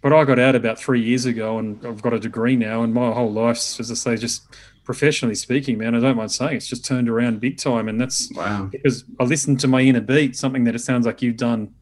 But 0.00 0.12
I 0.12 0.24
got 0.24 0.38
out 0.38 0.54
about 0.54 0.78
three 0.78 1.02
years 1.02 1.26
ago, 1.26 1.58
and 1.58 1.84
I've 1.84 2.02
got 2.02 2.12
a 2.12 2.20
degree 2.20 2.56
now, 2.56 2.82
and 2.82 2.94
my 2.94 3.12
whole 3.12 3.32
life, 3.32 3.58
as 3.80 3.90
I 3.90 3.94
say, 3.94 4.16
just 4.16 4.42
professionally 4.88 5.34
speaking, 5.34 5.76
man, 5.76 5.94
I 5.94 6.00
don't 6.00 6.16
mind 6.16 6.32
saying 6.32 6.56
it's 6.56 6.66
just 6.66 6.82
turned 6.82 7.10
around 7.10 7.42
big 7.42 7.58
time, 7.58 7.88
and 7.88 8.00
that's 8.00 8.32
wow. 8.34 8.70
because 8.72 9.04
I 9.20 9.24
listened 9.24 9.60
to 9.60 9.68
my 9.68 9.82
inner 9.82 10.00
beat, 10.00 10.34
something 10.34 10.64
that 10.64 10.74
it 10.74 10.78
sounds 10.78 11.04
like 11.04 11.20
you've 11.20 11.36
done 11.36 11.74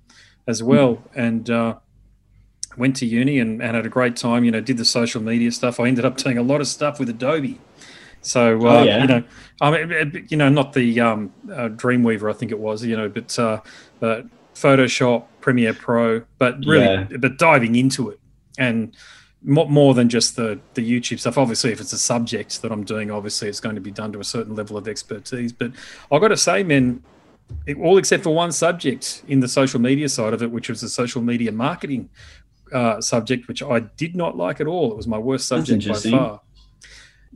as 0.49 0.61
well, 0.61 1.03
and. 1.15 1.49
Uh, 1.49 1.77
went 2.77 2.95
to 2.95 3.07
uni 3.07 3.39
and, 3.39 3.63
and 3.63 3.75
had 3.75 3.87
a 3.87 3.89
great 3.89 4.17
time. 4.17 4.45
You 4.45 4.51
know, 4.51 4.61
did 4.61 4.77
the 4.77 4.85
social 4.85 5.23
media 5.23 5.51
stuff. 5.51 5.81
I 5.81 5.87
ended 5.87 6.05
up 6.05 6.19
doing 6.19 6.37
a 6.37 6.43
lot 6.43 6.61
of 6.61 6.67
stuff 6.67 6.99
with 6.99 7.09
Adobe. 7.09 7.59
So 8.21 8.67
uh, 8.67 8.81
oh, 8.81 8.83
yeah. 8.83 9.01
you 9.01 9.07
know, 9.07 9.25
I 9.63 9.71
mean, 9.71 10.27
you 10.29 10.37
know, 10.37 10.51
not 10.51 10.75
the 10.75 11.01
um, 11.01 11.33
uh, 11.51 11.71
Dreamweaver, 11.71 12.29
I 12.29 12.35
think 12.35 12.51
it 12.51 12.59
was, 12.59 12.85
you 12.85 12.95
know, 12.95 13.09
but 13.09 13.39
uh, 13.39 13.63
but 13.99 14.27
Photoshop, 14.55 15.25
Premiere 15.41 15.73
Pro, 15.73 16.23
but 16.37 16.59
really, 16.67 16.85
yeah. 16.85 17.17
but 17.19 17.39
diving 17.39 17.77
into 17.77 18.11
it 18.11 18.21
and 18.59 18.95
more, 19.47 19.95
than 19.95 20.09
just 20.09 20.37
the 20.37 20.59
the 20.75 20.83
YouTube 20.83 21.21
stuff. 21.21 21.39
Obviously, 21.39 21.73
if 21.73 21.81
it's 21.81 21.93
a 21.93 21.99
subject 21.99 22.61
that 22.63 22.73
I'm 22.73 22.85
doing, 22.85 23.11
obviously 23.11 23.49
it's 23.49 23.61
going 23.61 23.77
to 23.77 23.81
be 23.81 23.93
done 23.93 24.13
to 24.13 24.21
a 24.21 24.25
certain 24.25 24.55
level 24.55 24.77
of 24.77 24.89
expertise. 24.89 25.53
But 25.53 25.73
I've 26.11 26.21
got 26.21 26.29
to 26.29 26.37
say, 26.37 26.63
man, 26.63 27.03
all 27.81 27.97
except 27.97 28.25
for 28.25 28.35
one 28.35 28.53
subject 28.53 29.23
in 29.29 29.41
the 29.41 29.49
social 29.49 29.81
media 29.81 30.09
side 30.09 30.35
of 30.35 30.43
it, 30.43 30.51
which 30.51 30.69
was 30.69 30.81
the 30.81 30.89
social 30.89 31.23
media 31.23 31.53
marketing 31.53 32.11
uh, 32.73 33.01
subject, 33.01 33.49
which 33.49 33.63
I 33.63 33.81
did 33.81 34.17
not 34.17 34.37
like 34.37 34.61
at 34.61 34.67
all. 34.67 34.91
It 34.91 34.97
was 34.97 35.07
my 35.07 35.19
worst 35.19 35.47
subject 35.47 35.87
by 35.87 35.95
far. 35.95 36.41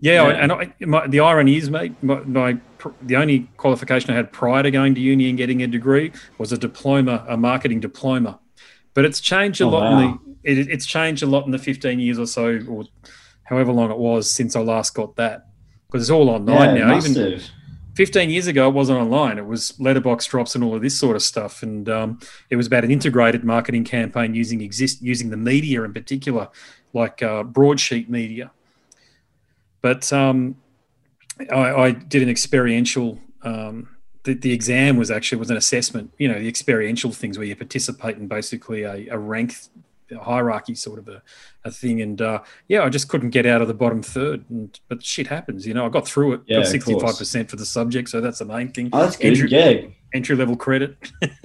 Yeah, 0.03 0.27
yeah. 0.27 0.35
and 0.35 0.53
I, 0.53 0.75
my, 0.81 1.07
the 1.07 1.21
irony 1.21 1.57
is, 1.57 1.71
mate, 1.71 1.93
my, 2.03 2.21
my, 2.21 2.57
the 3.03 3.17
only 3.17 3.51
qualification 3.59 4.11
I 4.11 4.17
had 4.17 4.33
prior 4.33 4.63
to 4.63 4.71
going 4.71 4.95
to 4.95 5.01
uni 5.01 5.29
and 5.29 5.37
getting 5.37 5.63
a 5.63 5.67
degree 5.67 6.13
was 6.39 6.53
a 6.53 6.59
diploma, 6.59 7.25
a 7.29 7.37
marketing 7.37 7.81
diploma. 7.81 8.39
But 9.01 9.07
it's 9.07 9.21
changed 9.21 9.61
a 9.61 9.65
oh, 9.65 9.69
lot. 9.69 9.93
Wow. 9.93 10.01
In 10.01 10.37
the, 10.43 10.61
it, 10.61 10.69
it's 10.69 10.87
changed 10.87 11.23
a 11.23 11.27
lot 11.27 11.47
in 11.47 11.53
the 11.53 11.59
15 11.59 11.99
years 11.99 12.19
or 12.19 12.27
so, 12.27 12.61
or 12.69 12.85
however 13.45 13.73
long 13.73 13.91
it 13.91 13.99
was 13.99 14.31
since 14.31 14.55
I 14.57 14.61
last 14.61 14.95
got 14.95 15.17
that, 15.17 15.47
because 15.87 16.03
it's 16.03 16.11
all 16.11 16.29
online 16.29 16.77
yeah, 16.77 16.87
now. 16.87 16.97
Even 16.97 17.33
have. 17.33 17.43
15 17.97 18.31
years 18.31 18.47
ago, 18.47 18.69
it 18.69 18.75
wasn't 18.75 18.99
online. 18.99 19.39
It 19.39 19.47
was 19.47 19.79
letterbox 19.81 20.27
drops 20.27 20.55
and 20.55 20.63
all 20.63 20.75
of 20.75 20.83
this 20.83 20.99
sort 20.99 21.17
of 21.17 21.23
stuff. 21.23 21.63
And 21.63 21.89
um, 21.89 22.21
it 22.51 22.57
was 22.57 22.67
about 22.67 22.85
an 22.85 22.91
integrated 22.91 23.45
marketing 23.45 23.85
campaign 23.85 24.35
using 24.35 24.61
exist 24.61 25.03
using 25.03 25.31
the 25.31 25.37
media 25.37 25.83
in 25.83 25.93
particular, 25.93 26.49
like 26.93 27.23
uh, 27.23 27.43
broadsheet 27.43 28.09
media 28.11 28.51
but 29.83 30.13
um, 30.13 30.57
I, 31.51 31.73
I, 31.73 31.91
did 31.93 32.23
an 32.23 32.29
experiential. 32.29 33.19
Um, 33.43 33.89
the, 34.25 34.35
the, 34.35 34.53
exam 34.53 34.97
was 34.97 35.11
actually 35.11 35.39
was 35.39 35.51
an 35.51 35.57
assessment. 35.57 36.13
You 36.19 36.29
know, 36.29 36.39
the 36.39 36.49
experiential 36.49 37.13
things 37.13 37.39
where 37.39 37.47
you 37.47 37.57
participate 37.57 38.17
in 38.17 38.29
basically 38.29 38.83
a, 38.83 39.09
a 39.09 39.19
rank 39.19 39.55
hierarchy 40.21 40.75
sort 40.75 40.99
of 40.99 41.09
a, 41.09 41.23
a 41.65 41.71
thing. 41.71 42.01
And 42.01 42.21
uh, 42.21 42.43
yeah, 42.69 42.83
I 42.83 42.89
just 42.89 43.09
couldn't 43.09 43.31
get 43.31 43.47
out 43.47 43.63
of 43.63 43.69
the 43.69 43.75
bottom 43.75 44.03
third. 44.03 44.45
And 44.51 44.79
but 44.89 45.03
shit 45.03 45.27
happens, 45.27 45.67
you 45.67 45.75
know. 45.75 45.87
I 45.87 45.89
got 45.89 46.07
through 46.07 46.35
it. 46.35 46.41
Yeah, 46.47 46.63
sixty 46.65 46.99
five 46.99 47.17
percent 47.17 47.51
for 47.51 47.57
the 47.57 47.67
subject, 47.67 48.09
so 48.09 48.21
that's 48.21 48.39
the 48.39 48.45
main 48.45 48.71
thing. 48.73 48.91
Oh, 48.93 49.01
that's 49.01 49.17
good. 49.17 49.27
Entry, 49.27 49.51
yeah. 49.51 49.89
Entry 50.13 50.37
level 50.37 50.57
credit. 50.57 50.97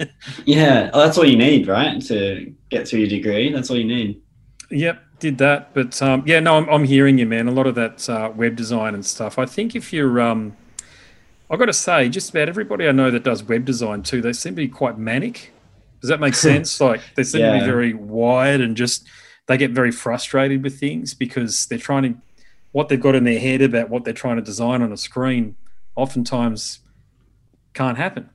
yeah, 0.44 0.90
oh, 0.92 1.00
that's 1.00 1.16
all 1.16 1.24
you 1.24 1.36
need, 1.36 1.68
right? 1.68 2.00
To 2.02 2.52
get 2.70 2.88
through 2.88 3.00
your 3.00 3.08
degree, 3.08 3.52
that's 3.52 3.70
all 3.70 3.76
you 3.76 3.84
need. 3.86 4.20
Yep 4.70 5.02
did 5.18 5.38
that. 5.38 5.72
But 5.74 6.00
um, 6.02 6.22
yeah, 6.26 6.40
no, 6.40 6.56
I'm, 6.56 6.68
I'm 6.68 6.84
hearing 6.84 7.16
you, 7.18 7.24
man. 7.26 7.48
A 7.48 7.50
lot 7.50 7.66
of 7.66 7.74
that 7.76 8.08
uh, 8.08 8.30
web 8.34 8.56
design 8.56 8.94
and 8.94 9.04
stuff. 9.04 9.38
I 9.38 9.46
think 9.46 9.74
if 9.74 9.90
you're, 9.90 10.20
um, 10.20 10.56
I've 11.50 11.58
got 11.58 11.66
to 11.66 11.72
say, 11.72 12.08
just 12.08 12.30
about 12.30 12.48
everybody 12.48 12.88
I 12.88 12.92
know 12.92 13.10
that 13.10 13.22
does 13.22 13.42
web 13.44 13.64
design 13.64 14.02
too, 14.02 14.20
they 14.20 14.32
seem 14.32 14.52
to 14.52 14.56
be 14.56 14.68
quite 14.68 14.98
manic. 14.98 15.52
Does 16.00 16.10
that 16.10 16.20
make 16.20 16.34
sense? 16.48 16.80
like 16.80 17.00
they 17.14 17.24
seem 17.24 17.42
yeah. 17.42 17.54
to 17.54 17.60
be 17.60 17.66
very 17.66 17.94
wired 17.94 18.60
and 18.60 18.76
just 18.76 19.06
they 19.46 19.56
get 19.56 19.70
very 19.70 19.92
frustrated 19.92 20.62
with 20.62 20.78
things 20.78 21.14
because 21.14 21.66
they're 21.66 21.78
trying 21.78 22.02
to 22.02 22.14
what 22.72 22.88
they've 22.88 23.00
got 23.00 23.14
in 23.14 23.24
their 23.24 23.38
head 23.38 23.62
about 23.62 23.88
what 23.88 24.04
they're 24.04 24.12
trying 24.12 24.36
to 24.36 24.42
design 24.42 24.82
on 24.82 24.92
a 24.92 24.96
screen 24.96 25.56
oftentimes 25.94 26.80
can't 27.72 27.96
happen. 27.96 28.28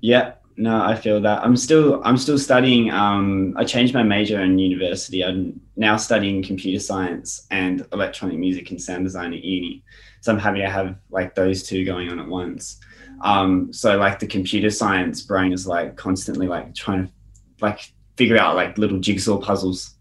Yeah, 0.00 0.34
no, 0.56 0.82
I 0.82 0.94
feel 0.94 1.20
that. 1.22 1.42
I'm 1.42 1.56
still 1.56 2.02
I'm 2.04 2.18
still 2.18 2.38
studying. 2.38 2.90
Um, 2.90 3.54
I 3.56 3.64
changed 3.64 3.94
my 3.94 4.02
major 4.02 4.40
in 4.40 4.58
university. 4.58 5.24
I'm 5.24 5.60
now 5.76 5.96
studying 5.96 6.42
computer 6.42 6.80
science 6.80 7.46
and 7.50 7.86
electronic 7.92 8.38
music 8.38 8.70
and 8.70 8.80
sound 8.80 9.04
design 9.04 9.32
at 9.32 9.42
uni. 9.42 9.82
So 10.20 10.32
I'm 10.32 10.38
happy 10.38 10.60
to 10.60 10.70
have 10.70 10.96
like 11.10 11.34
those 11.34 11.62
two 11.62 11.84
going 11.84 12.10
on 12.10 12.18
at 12.18 12.26
once. 12.26 12.78
Um, 13.22 13.72
so 13.72 13.96
like 13.96 14.18
the 14.18 14.26
computer 14.26 14.70
science 14.70 15.22
brain 15.22 15.52
is 15.52 15.66
like 15.66 15.96
constantly 15.96 16.46
like 16.46 16.74
trying 16.74 17.06
to 17.06 17.12
like 17.60 17.92
figure 18.16 18.38
out 18.38 18.56
like 18.56 18.78
little 18.78 18.98
jigsaw 18.98 19.38
puzzles 19.38 19.94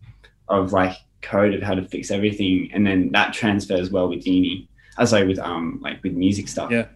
of 0.47 0.73
like 0.73 0.95
code 1.21 1.53
of 1.53 1.61
how 1.61 1.75
to 1.75 1.83
fix 1.85 2.11
everything, 2.11 2.69
and 2.73 2.85
then 2.85 3.11
that 3.11 3.33
transfers 3.33 3.91
well 3.91 4.09
with 4.09 4.25
uni. 4.25 4.69
I 4.97 5.03
uh, 5.03 5.05
say 5.05 5.25
with 5.25 5.39
um 5.39 5.79
like 5.81 6.03
with 6.03 6.13
music 6.13 6.47
stuff. 6.47 6.71
Yeah 6.71 6.87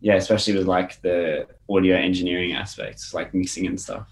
yeah, 0.00 0.14
especially 0.14 0.56
with 0.56 0.66
like 0.66 1.00
the 1.02 1.46
audio 1.68 1.96
engineering 1.96 2.52
aspects, 2.52 3.14
like 3.14 3.34
mixing 3.34 3.66
and 3.66 3.80
stuff. 3.80 4.08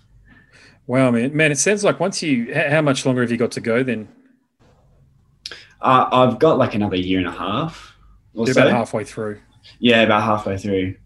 Wow, 0.86 1.10
man, 1.10 1.34
man, 1.36 1.52
it 1.52 1.58
sounds 1.58 1.84
like 1.84 2.00
once 2.00 2.22
you, 2.22 2.54
how 2.54 2.82
much 2.82 3.06
longer 3.06 3.22
have 3.22 3.30
you 3.30 3.36
got 3.36 3.52
to 3.52 3.60
go 3.60 3.82
then? 3.82 4.08
Uh, 5.80 6.08
I've 6.10 6.38
got 6.38 6.58
like 6.58 6.74
another 6.74 6.96
year 6.96 7.18
and 7.18 7.28
a 7.28 7.32
half. 7.32 7.93
So. 8.34 8.42
about 8.50 8.70
halfway 8.70 9.04
through. 9.04 9.40
Yeah, 9.78 10.02
about 10.02 10.22
halfway 10.22 10.58
through. 10.58 10.96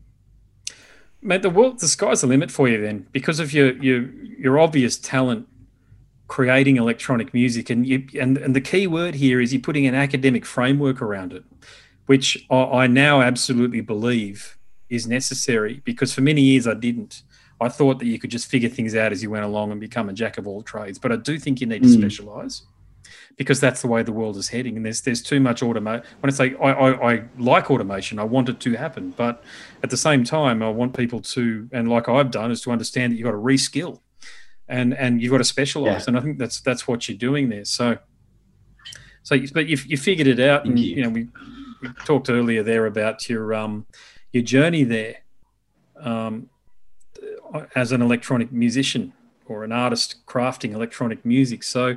Mate, 1.20 1.42
the 1.42 1.50
world, 1.50 1.80
the 1.80 1.88
sky's 1.88 2.20
the 2.20 2.26
limit 2.26 2.50
for 2.50 2.68
you 2.68 2.80
then, 2.80 3.06
because 3.12 3.40
of 3.40 3.52
your 3.52 3.72
your 3.82 4.02
your 4.02 4.58
obvious 4.58 4.96
talent 4.96 5.48
creating 6.28 6.76
electronic 6.76 7.34
music, 7.34 7.70
and 7.70 7.86
you 7.86 8.06
and 8.18 8.38
and 8.38 8.54
the 8.54 8.60
key 8.60 8.86
word 8.86 9.14
here 9.14 9.40
is 9.40 9.52
you're 9.52 9.62
putting 9.62 9.86
an 9.86 9.94
academic 9.94 10.46
framework 10.46 11.02
around 11.02 11.32
it, 11.32 11.44
which 12.06 12.46
I, 12.50 12.62
I 12.62 12.86
now 12.86 13.20
absolutely 13.20 13.80
believe 13.80 14.56
is 14.88 15.06
necessary 15.06 15.82
because 15.84 16.14
for 16.14 16.22
many 16.22 16.40
years 16.42 16.66
I 16.66 16.74
didn't. 16.74 17.22
I 17.60 17.68
thought 17.68 17.98
that 17.98 18.06
you 18.06 18.20
could 18.20 18.30
just 18.30 18.46
figure 18.46 18.68
things 18.68 18.94
out 18.94 19.10
as 19.10 19.20
you 19.20 19.30
went 19.30 19.44
along 19.44 19.72
and 19.72 19.80
become 19.80 20.08
a 20.08 20.12
jack 20.12 20.38
of 20.38 20.46
all 20.46 20.62
trades. 20.62 20.96
But 20.96 21.10
I 21.10 21.16
do 21.16 21.40
think 21.40 21.60
you 21.60 21.66
need 21.66 21.82
to 21.82 21.88
mm. 21.88 21.98
specialize 21.98 22.62
because 23.36 23.60
that's 23.60 23.82
the 23.82 23.88
way 23.88 24.02
the 24.02 24.12
world 24.12 24.36
is 24.36 24.48
heading. 24.48 24.76
And 24.76 24.84
there's 24.84 25.00
there's 25.02 25.22
too 25.22 25.40
much 25.40 25.62
automation. 25.62 26.04
When 26.20 26.30
I 26.30 26.34
say 26.34 26.54
I, 26.60 26.72
I, 26.72 27.12
I, 27.12 27.22
like 27.38 27.70
automation, 27.70 28.18
I 28.18 28.24
want 28.24 28.48
it 28.48 28.60
to 28.60 28.74
happen. 28.74 29.14
But 29.16 29.42
at 29.82 29.90
the 29.90 29.96
same 29.96 30.24
time, 30.24 30.62
I 30.62 30.68
want 30.70 30.96
people 30.96 31.20
to, 31.20 31.68
and 31.72 31.88
like 31.88 32.08
I've 32.08 32.30
done, 32.30 32.50
is 32.50 32.60
to 32.62 32.70
understand 32.70 33.12
that 33.12 33.16
you've 33.16 33.24
got 33.24 33.32
to 33.32 33.36
reskill 33.38 34.00
and 34.68 34.94
and 34.94 35.22
you've 35.22 35.32
got 35.32 35.38
to 35.38 35.44
specialize. 35.44 36.02
Yeah. 36.02 36.08
And 36.08 36.18
I 36.18 36.20
think 36.20 36.38
that's 36.38 36.60
that's 36.60 36.86
what 36.86 37.08
you're 37.08 37.18
doing 37.18 37.48
there. 37.48 37.64
So 37.64 37.98
so 39.22 39.36
but 39.52 39.66
you 39.66 39.76
you 39.86 39.96
figured 39.96 40.26
it 40.26 40.40
out, 40.40 40.64
and 40.64 40.78
you. 40.78 40.96
you 40.96 41.02
know 41.02 41.10
we, 41.10 41.28
we 41.82 41.88
talked 42.04 42.28
earlier 42.30 42.62
there 42.62 42.86
about 42.86 43.28
your 43.28 43.54
um 43.54 43.86
your 44.32 44.42
journey 44.42 44.84
there 44.84 45.16
um, 46.00 46.48
as 47.74 47.92
an 47.92 48.02
electronic 48.02 48.52
musician 48.52 49.12
or 49.46 49.64
an 49.64 49.72
artist 49.72 50.16
crafting 50.26 50.72
electronic 50.72 51.24
music. 51.24 51.62
So, 51.62 51.96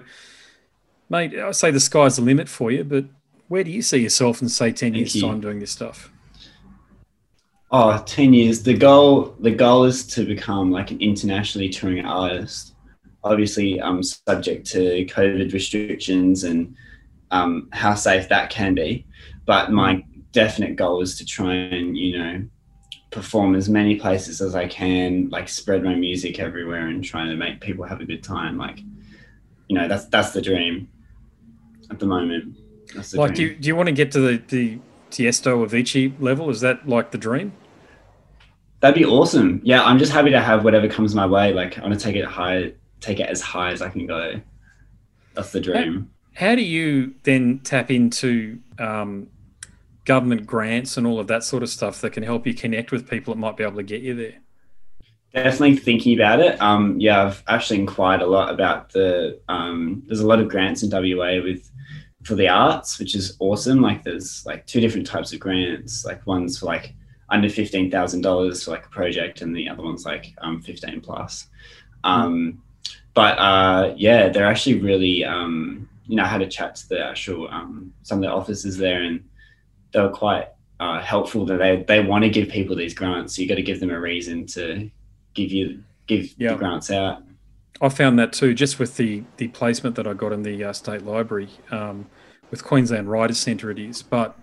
mate, 1.12 1.38
I 1.38 1.52
say 1.52 1.69
the 1.71 1.80
sky's 1.80 2.15
the 2.15 2.21
limit 2.21 2.47
for 2.47 2.71
you, 2.71 2.84
but 2.84 3.06
where 3.50 3.63
do 3.63 3.69
you 3.69 3.82
see 3.82 3.97
yourself 3.97 4.41
in 4.41 4.47
say 4.47 4.71
10 4.71 4.76
Thank 4.76 4.95
years 4.95 5.15
you. 5.15 5.21
time 5.21 5.41
doing 5.41 5.60
this 5.60 5.71
stuff? 5.71 6.10
Oh, 7.69 8.02
10 8.06 8.34
years. 8.34 8.63
The 8.63 8.74
goal 8.74 9.36
the 9.39 9.52
goal 9.52 9.84
is 9.84 10.08
to 10.08 10.26
become 10.26 10.71
like 10.71 10.91
an 10.91 11.00
internationally 11.02 11.69
touring 11.69 12.06
artist. 12.06 12.74
Obviously, 13.24 13.82
I'm 13.82 14.02
subject 14.02 14.65
to 14.71 15.06
COVID 15.06 15.54
restrictions 15.54 16.43
and 16.43 16.76
um, 17.30 17.69
how 17.71 17.93
safe 17.93 18.28
that 18.30 18.50
can 18.50 18.74
be. 18.74 19.06
But 19.45 19.71
my 19.71 20.04
definite 20.32 20.76
goal 20.76 21.02
is 21.02 21.17
to 21.17 21.26
try 21.26 21.54
and 21.54 21.97
you 21.97 22.17
know 22.17 22.45
perform 23.10 23.56
as 23.56 23.67
many 23.69 23.97
places 23.97 24.41
as 24.41 24.56
I 24.56 24.67
can, 24.67 25.30
like 25.30 25.50
spread 25.50 25.84
my 25.84 25.95
music 25.95 26.39
everywhere 26.39 26.88
and 26.88 27.04
trying 27.04 27.30
to 27.30 27.36
make 27.36 27.60
people 27.60 27.86
have 27.86 28.00
a 28.00 28.06
good 28.06 28.24
time. 28.24 28.58
Like, 28.58 28.80
you 29.67 29.78
know, 29.78 29.88
that's 29.89 30.06
that's 30.06 30.32
the 30.32 30.41
dream 30.41 30.89
at 31.92 32.00
the 32.00 32.06
moment. 32.06 32.58
The 32.94 33.18
like, 33.18 33.36
do 33.36 33.44
you, 33.44 33.56
do 33.56 33.68
you 33.68 33.76
want 33.76 33.88
to 33.88 33.94
get 33.94 34.12
to 34.14 34.20
the, 34.20 34.38
the 34.48 34.80
Tiesto 35.12 35.68
Avicii 35.68 36.20
level? 36.20 36.50
Is 36.50 36.62
that 36.62 36.88
like 36.88 37.12
the 37.12 37.18
dream? 37.18 37.54
That'd 38.80 38.96
be 38.96 39.06
awesome. 39.06 39.62
Yeah, 39.64 39.84
I'm 39.84 40.00
just 40.00 40.12
happy 40.12 40.32
to 40.32 40.42
have 40.42 40.64
whatever 40.64 40.88
comes 40.88 41.14
my 41.14 41.26
way. 41.28 41.54
Like, 41.54 41.78
I 41.78 41.82
want 41.82 41.94
to 41.94 42.00
take 42.00 42.16
it 42.16 42.26
high, 42.26 42.74
take 43.00 43.20
it 43.20 43.30
as 43.30 43.42
high 43.42 43.72
as 43.72 43.82
I 43.82 43.90
can 43.90 44.08
go. 44.08 44.42
That's 45.36 45.52
the 45.52 45.60
dream. 45.60 46.10
How, 46.34 46.48
how 46.48 46.56
do 46.56 46.64
you 46.64 47.14
then 47.24 47.60
tap 47.64 47.92
into 47.92 48.60
um, 48.80 49.28
government 50.06 50.48
grants 50.48 50.98
and 50.98 51.06
all 51.06 51.20
of 51.20 51.28
that 51.28 51.44
sort 51.44 51.62
of 51.62 51.70
stuff 51.70 52.02
that 52.02 52.12
can 52.12 52.24
help 52.24 52.48
you 52.48 52.56
connect 52.56 52.92
with 52.92 53.08
people 53.08 53.34
that 53.34 53.40
might 53.40 53.56
be 53.56 53.64
able 53.64 53.78
to 53.78 53.84
get 53.84 54.02
you 54.02 54.16
there? 54.16 54.40
Definitely 55.34 55.78
thinking 55.78 56.20
about 56.20 56.42
it. 56.42 56.62
Um, 56.62 57.00
yeah, 57.00 57.24
I've 57.24 57.44
actually 57.48 57.80
inquired 57.80 58.22
a 58.22 58.28
lot 58.28 58.54
about 58.54 58.92
the. 58.92 59.40
Um, 59.48 60.04
there's 60.08 60.20
a 60.20 60.28
lot 60.28 60.40
of 60.40 60.50
grants 60.50 60.84
in 60.84 60.90
WA 60.90 61.42
with 61.42 61.71
for 62.24 62.36
the 62.36 62.48
arts, 62.48 63.00
which 63.00 63.16
is 63.16 63.36
awesome. 63.40 63.82
Like 63.82 64.04
there's 64.04 64.46
like 64.46 64.66
two 64.66 64.80
different 64.80 65.08
types 65.08 65.34
of 65.34 65.40
grants. 65.40 66.06
Like 66.06 66.26
one's 66.28 66.60
for 66.60 66.68
like 66.68 66.94
under 67.30 67.50
fifteen 67.50 67.90
thousand 67.90 68.22
dollars 68.22 68.64
for 68.64 68.72
like 68.72 68.86
a 68.86 68.90
project, 68.90 69.42
and 69.42 69.56
the 69.56 69.70
other 69.70 69.84
one's 69.84 70.06
like 70.06 70.34
um, 70.40 70.62
fifteen 70.62 71.02
plus. 71.02 71.48
Um, 72.04 72.62
but 73.14 73.38
uh, 73.38 73.94
yeah, 73.98 74.30
they're 74.30 74.48
actually 74.48 74.80
really. 74.80 75.24
Um, 75.24 75.88
you 76.08 76.18
know, 76.18 76.24
I 76.24 76.28
had 76.28 76.42
a 76.42 76.48
chat 76.48 76.76
to 76.76 76.90
the 76.90 77.06
actual 77.06 77.48
um, 77.50 77.94
some 78.04 78.18
of 78.18 78.24
the 78.24 78.32
officers 78.32 78.78
there, 78.78 79.04
and 79.04 79.24
they 79.94 80.02
were 80.02 80.10
quite 80.10 80.50
uh, 80.80 81.02
helpful 81.02 81.46
that 81.46 81.58
they 81.58 81.84
they 81.88 82.04
want 82.04 82.24
to 82.24 82.30
give 82.30 82.50
people 82.50 82.76
these 82.76 82.94
grants. 82.94 83.36
So 83.36 83.42
you 83.42 83.48
got 83.48 83.56
to 83.56 83.62
give 83.62 83.80
them 83.80 83.92
a 83.92 84.00
reason 84.00 84.46
to 84.48 84.90
give 85.34 85.52
you 85.52 85.84
give 86.08 86.34
yep. 86.38 86.54
the 86.54 86.58
grants 86.58 86.92
out. 86.92 87.24
I 87.82 87.89
found 87.89 88.20
that 88.20 88.32
too, 88.32 88.54
just 88.54 88.78
with 88.80 88.98
the 88.98 89.24
the 89.38 89.48
placement 89.50 89.96
that 89.96 90.06
I 90.06 90.13
got 90.13 90.32
in 90.32 90.44
the 90.44 90.63
uh, 90.63 90.74
state 90.74 91.04
library 91.04 91.50
um, 91.72 92.08
with 92.52 92.63
Queensland 92.63 93.10
Writers 93.10 93.39
Centre. 93.39 93.72
It 93.72 93.80
is, 93.80 94.04
but 94.04 94.38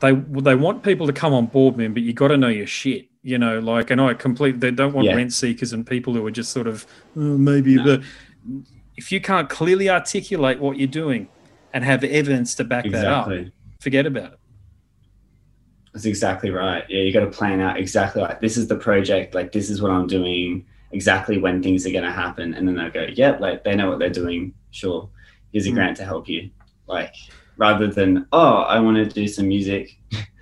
they 0.00 0.12
they 0.12 0.54
want 0.54 0.82
people 0.82 1.06
to 1.06 1.12
come 1.12 1.34
on 1.34 1.46
board, 1.46 1.76
man. 1.76 1.92
But 1.92 2.02
you 2.02 2.14
got 2.14 2.28
to 2.28 2.36
know 2.36 2.48
your 2.48 2.66
shit, 2.66 3.08
you 3.22 3.36
know. 3.36 3.58
Like, 3.58 3.90
and 3.90 4.00
I 4.00 4.14
completely 4.14 4.58
they 4.58 4.70
don't 4.70 4.94
want 4.94 5.06
yeah. 5.06 5.14
rent 5.14 5.32
seekers 5.32 5.72
and 5.72 5.86
people 5.86 6.14
who 6.14 6.26
are 6.26 6.30
just 6.30 6.50
sort 6.50 6.66
of 6.66 6.86
oh, 7.16 7.20
maybe. 7.20 7.76
No. 7.76 7.84
But 7.84 8.02
if 8.96 9.12
you 9.12 9.20
can't 9.20 9.48
clearly 9.50 9.90
articulate 9.90 10.58
what 10.58 10.78
you're 10.78 10.88
doing 10.88 11.28
and 11.74 11.84
have 11.84 12.02
evidence 12.04 12.54
to 12.56 12.64
back 12.64 12.86
exactly. 12.86 13.36
that 13.36 13.46
up, 13.46 13.52
forget 13.80 14.06
about 14.06 14.32
it. 14.32 14.38
That's 15.92 16.06
exactly 16.06 16.50
right. 16.50 16.84
Yeah, 16.88 17.02
you 17.02 17.12
got 17.12 17.20
to 17.20 17.30
plan 17.30 17.60
out 17.60 17.78
exactly 17.78 18.22
like 18.22 18.40
this 18.40 18.56
is 18.56 18.68
the 18.68 18.76
project, 18.76 19.34
like 19.34 19.52
this 19.52 19.68
is 19.68 19.82
what 19.82 19.90
I'm 19.90 20.06
doing, 20.06 20.66
exactly 20.92 21.38
when 21.38 21.62
things 21.62 21.86
are 21.86 21.92
going 21.92 22.04
to 22.04 22.12
happen, 22.12 22.54
and 22.54 22.66
then 22.66 22.74
they'll 22.74 22.90
go, 22.90 23.02
"Yep, 23.02 23.16
yeah, 23.16 23.36
like 23.38 23.64
they 23.64 23.74
know 23.74 23.90
what 23.90 23.98
they're 23.98 24.10
doing. 24.10 24.54
Sure, 24.70 25.08
here's 25.52 25.66
a 25.66 25.70
mm. 25.70 25.74
grant 25.74 25.96
to 25.98 26.04
help 26.04 26.28
you." 26.28 26.50
Like 26.86 27.14
rather 27.56 27.86
than, 27.86 28.26
"Oh, 28.32 28.62
I 28.62 28.80
want 28.80 28.96
to 28.96 29.06
do 29.06 29.28
some 29.28 29.48
music," 29.48 29.98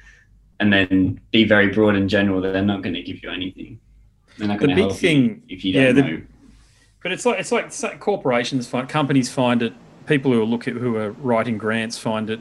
and 0.60 0.72
then 0.72 1.20
be 1.32 1.44
very 1.44 1.68
broad 1.68 1.96
and 1.96 2.08
general. 2.08 2.40
that 2.40 2.52
They're 2.52 2.62
not 2.62 2.82
going 2.82 2.94
to 2.94 3.02
give 3.02 3.22
you 3.22 3.30
anything. 3.30 3.80
They're 4.38 4.48
not 4.48 4.58
going 4.58 4.76
to 4.76 4.82
help 4.82 4.96
thing, 4.96 5.42
you 5.46 5.56
if 5.56 5.64
you 5.64 5.72
don't 5.72 5.94
the, 5.94 6.02
know. 6.02 6.22
But 7.02 7.12
it's 7.12 7.24
like 7.24 7.38
it's 7.38 7.52
like 7.52 8.00
corporations 8.00 8.66
find 8.66 8.88
companies 8.88 9.30
find 9.30 9.62
it. 9.62 9.74
People 10.06 10.32
who 10.32 10.40
are 10.40 10.46
look 10.46 10.68
at 10.68 10.74
who 10.74 10.96
are 10.96 11.10
writing 11.12 11.58
grants 11.58 11.98
find 11.98 12.30
it 12.30 12.40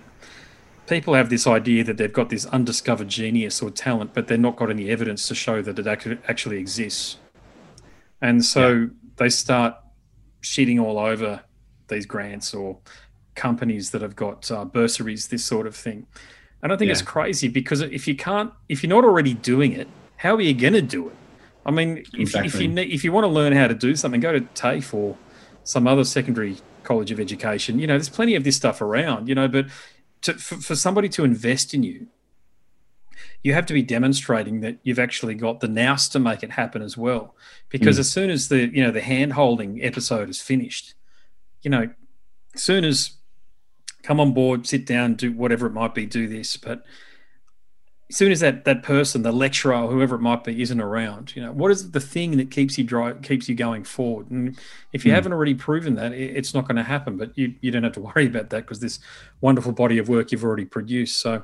people 0.88 1.14
have 1.14 1.30
this 1.30 1.48
idea 1.48 1.84
that 1.84 1.98
they've 1.98 2.14
got 2.14 2.30
this 2.30 2.46
undiscovered 2.48 3.08
genius 3.08 3.62
or 3.62 3.72
talent, 3.72 4.14
but 4.14 4.28
they're 4.28 4.38
not 4.38 4.56
got 4.56 4.70
any 4.70 4.90
evidence 4.90 5.28
to 5.28 5.36
show 5.36 5.62
that 5.62 5.80
it 5.80 6.20
actually 6.28 6.58
exists. 6.58 7.18
And 8.26 8.44
so 8.44 8.72
yeah. 8.72 8.86
they 9.18 9.30
start 9.30 9.76
shitting 10.42 10.82
all 10.82 10.98
over 10.98 11.42
these 11.90 12.08
grants 12.08 12.56
or 12.56 12.80
companies 13.36 13.92
that 13.92 14.02
have 14.02 14.16
got 14.16 14.50
uh, 14.50 14.66
bursaries, 14.66 15.28
this 15.28 15.46
sort 15.46 15.68
of 15.68 15.76
thing. 15.76 16.08
And 16.64 16.74
I 16.74 16.76
think 16.76 16.88
yeah. 16.88 16.94
it's 16.94 17.04
crazy 17.04 17.48
because 17.48 17.82
if 17.82 18.08
you 18.08 18.16
can't, 18.16 18.52
if 18.68 18.82
you're 18.82 18.90
not 18.90 19.04
already 19.04 19.36
doing 19.36 19.74
it, 19.74 19.88
how 20.18 20.34
are 20.34 20.42
you 20.42 20.56
going 20.56 20.74
to 20.74 20.82
do 20.82 21.08
it? 21.10 21.16
I 21.68 21.72
mean, 21.72 22.04
exactly. 22.16 22.48
if, 22.48 22.56
if 22.56 22.62
you 22.62 22.78
if 22.78 23.04
you 23.04 23.12
want 23.12 23.26
to 23.26 23.28
learn 23.28 23.54
how 23.54 23.68
to 23.68 23.76
do 23.76 23.96
something, 23.96 24.20
go 24.22 24.32
to 24.32 24.42
TAFE 24.42 24.92
or 24.94 25.18
some 25.64 25.88
other 25.88 26.04
secondary 26.04 26.58
college 26.84 27.12
of 27.12 27.20
education. 27.20 27.78
You 27.78 27.86
know, 27.86 27.94
there's 27.94 28.10
plenty 28.10 28.34
of 28.34 28.44
this 28.44 28.56
stuff 28.56 28.82
around. 28.82 29.30
You 29.30 29.36
know, 29.36 29.48
but 29.48 29.68
to, 30.24 30.34
for, 30.34 30.56
for 30.56 30.76
somebody 30.76 31.10
to 31.10 31.24
invest 31.24 31.76
in 31.76 31.84
you, 31.84 32.08
you 33.46 33.54
have 33.54 33.68
to 33.68 33.74
be 33.74 33.84
demonstrating 33.84 34.62
that 34.62 34.80
you've 34.82 34.98
actually 34.98 35.36
got 35.36 35.60
the 35.60 35.68
nous 35.68 36.10
to 36.10 36.18
make 36.18 36.42
it 36.42 36.50
happen 36.50 36.82
as 36.82 36.98
well. 36.98 37.36
Because 37.70 37.98
mm. 37.98 38.00
as 38.00 38.12
soon 38.12 38.32
as 38.32 38.48
the 38.48 38.76
you 38.76 38.84
know 38.84 38.90
the 38.90 39.02
hand 39.02 39.34
holding 39.34 39.84
episode 39.84 40.30
is 40.30 40.42
finished, 40.42 40.96
you 41.62 41.70
know, 41.70 41.88
as 42.56 42.64
soon 42.64 42.84
as 42.84 43.12
come 44.02 44.20
on 44.20 44.34
board, 44.34 44.66
sit 44.66 44.88
down, 44.88 45.14
do 45.14 45.32
whatever 45.32 45.68
it 45.68 45.74
might 45.74 45.94
be, 45.94 46.08
do 46.08 46.28
this, 46.28 46.58
but 46.58 46.84
as 48.10 48.16
soon 48.16 48.32
as 48.32 48.40
that 48.40 48.66
that 48.66 48.82
person, 48.82 49.22
the 49.22 49.32
lecturer 49.32 49.76
or 49.76 49.92
whoever 49.92 50.16
it 50.16 50.22
might 50.22 50.44
be, 50.44 50.64
isn't 50.64 50.82
around, 50.82 51.36
you 51.36 51.42
know, 51.44 51.52
what 51.52 51.70
is 51.70 51.92
the 51.92 52.00
thing 52.00 52.38
that 52.38 52.50
keeps 52.50 52.80
you 52.80 52.84
drive 52.84 53.22
keeps 53.22 53.48
you 53.48 53.54
going 53.54 53.84
forward? 53.84 54.32
And 54.32 54.58
if 54.92 55.06
you 55.06 55.12
mm. 55.12 55.16
haven't 55.16 55.34
already 55.34 55.54
proven 55.54 55.94
that, 55.96 56.14
it's 56.14 56.56
not 56.56 56.68
going 56.68 56.78
to 56.78 56.84
happen. 56.84 57.16
But 57.16 57.38
you 57.38 57.54
you 57.62 57.70
don't 57.70 57.84
have 57.84 57.94
to 57.94 58.02
worry 58.02 58.26
about 58.26 58.50
that 58.50 58.62
because 58.62 58.80
this 58.80 58.98
wonderful 59.42 59.72
body 59.72 60.00
of 60.00 60.10
work 60.10 60.32
you've 60.32 60.44
already 60.44 60.66
produced. 60.66 61.22
So, 61.22 61.44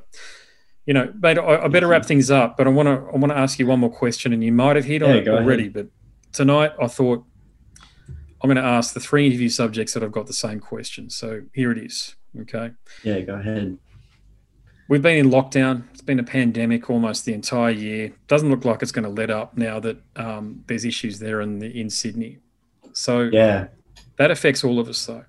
you 0.86 0.94
know, 0.94 1.12
but 1.16 1.38
I, 1.38 1.66
I 1.66 1.68
better 1.68 1.88
wrap 1.88 2.06
things 2.06 2.32
up. 2.32 2.58
But 2.58 2.68
I 2.68 2.70
want 2.70 2.88
to 2.88 3.14
I 3.14 3.18
want 3.18 3.32
to 3.32 3.38
ask 3.38 3.60
you 3.60 3.68
one 3.68 3.80
more 3.80 3.92
question, 3.92 4.34
and 4.34 4.44
you 4.44 4.52
might 4.52 4.76
have 4.76 4.86
hit 4.86 5.04
on 5.04 5.10
yeah, 5.10 5.22
it 5.22 5.28
already. 5.28 5.64
Ahead. 5.64 5.74
But 5.74 5.88
tonight 6.32 6.72
I 6.82 6.88
thought 6.88 7.26
I'm 8.42 8.48
going 8.48 8.58
to 8.58 8.64
ask 8.64 8.94
the 8.94 9.00
three 9.00 9.28
interview 9.28 9.50
subjects 9.50 9.94
that 9.94 10.04
I've 10.04 10.12
got 10.12 10.28
the 10.28 10.34
same 10.34 10.60
question. 10.60 11.10
So 11.10 11.42
here 11.54 11.72
it 11.72 11.78
is. 11.78 12.16
Okay. 12.42 12.72
Yeah, 13.04 13.20
go 13.22 13.36
ahead. 13.36 13.78
We've 14.88 15.02
been 15.02 15.18
in 15.18 15.32
lockdown. 15.32 15.84
It's 15.92 16.02
been 16.02 16.20
a 16.20 16.24
pandemic 16.24 16.90
almost 16.90 17.24
the 17.26 17.34
entire 17.34 17.72
year. 17.72 18.14
Doesn't 18.28 18.50
look 18.50 18.66
like 18.66 18.82
it's 18.82 18.92
going 18.92 19.06
to 19.06 19.10
let 19.10 19.30
up 19.30 19.58
now 19.58 19.80
that 19.80 20.02
um, 20.16 20.64
there's 20.68 20.84
issues 20.84 21.20
there 21.20 21.40
in 21.42 21.60
the, 21.60 21.80
in 21.80 21.90
Sydney. 21.90 22.40
So 22.94 23.22
yeah, 23.22 23.68
that 24.18 24.32
affects 24.32 24.64
all 24.64 24.80
of 24.80 24.90
us 24.90 25.06
though, 25.06 25.24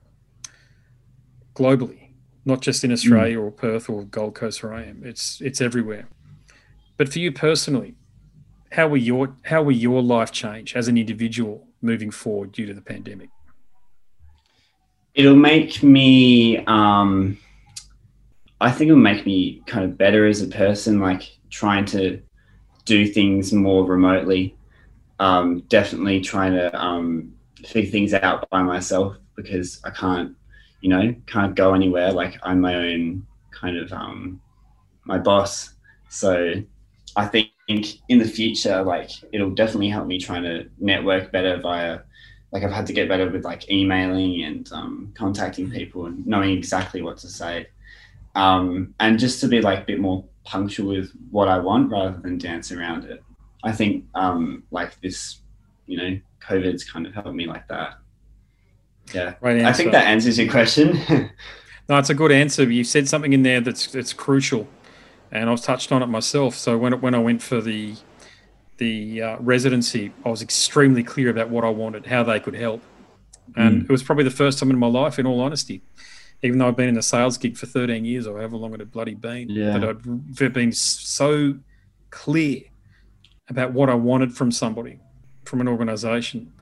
globally, 1.54 2.01
not 2.44 2.60
just 2.60 2.84
in 2.84 2.92
Australia 2.92 3.36
mm. 3.36 3.42
or 3.42 3.50
Perth 3.50 3.88
or 3.88 4.04
Gold 4.04 4.34
Coast 4.34 4.62
where 4.62 4.74
I 4.74 4.84
am. 4.84 5.02
It's 5.04 5.40
it's 5.40 5.60
everywhere. 5.60 6.08
But 6.96 7.08
for 7.08 7.18
you 7.18 7.32
personally, 7.32 7.94
how 8.72 8.88
will 8.88 8.98
your 8.98 9.36
how 9.44 9.62
will 9.62 9.72
your 9.72 10.02
life 10.02 10.32
change 10.32 10.74
as 10.74 10.88
an 10.88 10.96
individual 10.98 11.66
moving 11.80 12.10
forward 12.10 12.52
due 12.52 12.66
to 12.66 12.74
the 12.74 12.82
pandemic? 12.82 13.28
It'll 15.14 15.36
make 15.36 15.82
me. 15.82 16.64
Um 16.66 17.38
I 18.62 18.70
think 18.70 18.90
it'll 18.90 19.02
make 19.02 19.26
me 19.26 19.60
kind 19.66 19.84
of 19.84 19.98
better 19.98 20.24
as 20.26 20.40
a 20.40 20.46
person, 20.46 21.00
like 21.00 21.36
trying 21.50 21.84
to 21.86 22.22
do 22.84 23.06
things 23.06 23.52
more 23.52 23.84
remotely. 23.84 24.56
Um, 25.18 25.60
definitely 25.68 26.20
trying 26.20 26.52
to 26.52 26.80
um, 26.80 27.34
figure 27.64 27.90
things 27.90 28.14
out 28.14 28.48
by 28.50 28.62
myself 28.62 29.16
because 29.34 29.80
I 29.84 29.90
can't, 29.90 30.36
you 30.82 30.90
know, 30.90 31.14
can't 31.26 31.54
go 31.54 31.72
anywhere. 31.72 32.12
Like 32.12 32.38
I'm 32.42 32.60
my 32.60 32.74
own 32.74 33.26
kind 33.50 33.78
of 33.78 33.90
um, 33.92 34.40
my 35.04 35.18
boss. 35.18 35.74
So 36.10 36.54
I 37.16 37.26
think 37.26 37.48
in 37.68 38.18
the 38.18 38.28
future, 38.28 38.82
like 38.82 39.10
it'll 39.32 39.54
definitely 39.54 39.88
help 39.88 40.06
me 40.06 40.18
trying 40.18 40.42
to 40.42 40.68
network 40.78 41.32
better 41.32 41.58
via 41.58 42.00
like 42.52 42.62
I've 42.64 42.72
had 42.72 42.86
to 42.88 42.92
get 42.92 43.08
better 43.08 43.30
with 43.30 43.44
like 43.46 43.70
emailing 43.70 44.42
and 44.44 44.70
um, 44.72 45.12
contacting 45.16 45.70
people 45.70 46.04
and 46.04 46.26
knowing 46.26 46.50
exactly 46.50 47.00
what 47.00 47.16
to 47.18 47.28
say 47.28 47.68
um, 48.34 48.94
and 49.00 49.18
just 49.18 49.40
to 49.40 49.48
be 49.48 49.60
like 49.60 49.80
a 49.80 49.84
bit 49.84 50.00
more 50.00 50.24
punctual 50.44 50.88
with 50.88 51.12
what 51.30 51.48
I 51.48 51.58
want 51.58 51.90
rather 51.90 52.18
than 52.18 52.38
dance 52.38 52.72
around 52.72 53.04
it. 53.04 53.22
I 53.64 53.72
think 53.72 54.06
um, 54.14 54.64
like 54.70 55.00
this, 55.00 55.40
you 55.86 55.96
know, 55.96 56.20
COVID's 56.40 56.84
kind 56.84 57.06
of 57.06 57.14
helped 57.14 57.34
me 57.34 57.46
like 57.46 57.68
that. 57.68 57.94
Yeah, 59.14 59.34
right. 59.40 59.62
I 59.62 59.72
think 59.72 59.92
that 59.92 60.06
answers 60.06 60.38
your 60.38 60.50
question. 60.50 60.98
no, 61.88 61.98
it's 61.98 62.10
a 62.10 62.14
good 62.14 62.32
answer. 62.32 62.70
You 62.70 62.84
said 62.84 63.08
something 63.08 63.32
in 63.32 63.42
there 63.42 63.60
that's 63.60 63.86
that's 63.88 64.12
crucial, 64.12 64.68
and 65.30 65.48
I 65.48 65.52
was 65.52 65.62
touched 65.62 65.92
on 65.92 66.02
it 66.02 66.06
myself. 66.06 66.54
So 66.54 66.78
when 66.78 67.00
when 67.00 67.14
I 67.14 67.18
went 67.18 67.42
for 67.42 67.60
the 67.60 67.94
the 68.78 69.22
uh, 69.22 69.36
residency, 69.40 70.12
I 70.24 70.28
was 70.28 70.42
extremely 70.42 71.02
clear 71.02 71.30
about 71.30 71.50
what 71.50 71.64
I 71.64 71.68
wanted, 71.68 72.06
how 72.06 72.22
they 72.22 72.40
could 72.40 72.54
help, 72.54 72.82
and 73.56 73.82
mm. 73.82 73.84
it 73.84 73.90
was 73.90 74.02
probably 74.02 74.24
the 74.24 74.30
first 74.30 74.58
time 74.58 74.70
in 74.70 74.78
my 74.78 74.86
life, 74.86 75.18
in 75.18 75.26
all 75.26 75.40
honesty, 75.40 75.82
even 76.42 76.58
though 76.58 76.68
I've 76.68 76.76
been 76.76 76.88
in 76.88 76.98
a 76.98 77.02
sales 77.02 77.38
gig 77.38 77.56
for 77.56 77.66
13 77.66 78.04
years 78.04 78.26
or 78.26 78.38
however 78.38 78.56
long 78.56 78.74
it 78.74 78.80
had 78.80 78.90
bloody 78.90 79.14
been, 79.14 79.48
yeah. 79.48 79.78
but 79.78 79.88
I've 79.88 80.52
been 80.52 80.72
so 80.72 81.54
clear 82.10 82.62
about 83.48 83.72
what 83.72 83.90
I 83.90 83.94
wanted 83.94 84.34
from 84.34 84.50
somebody, 84.50 84.98
from 85.44 85.60
an 85.60 85.68
organization, 85.68 86.52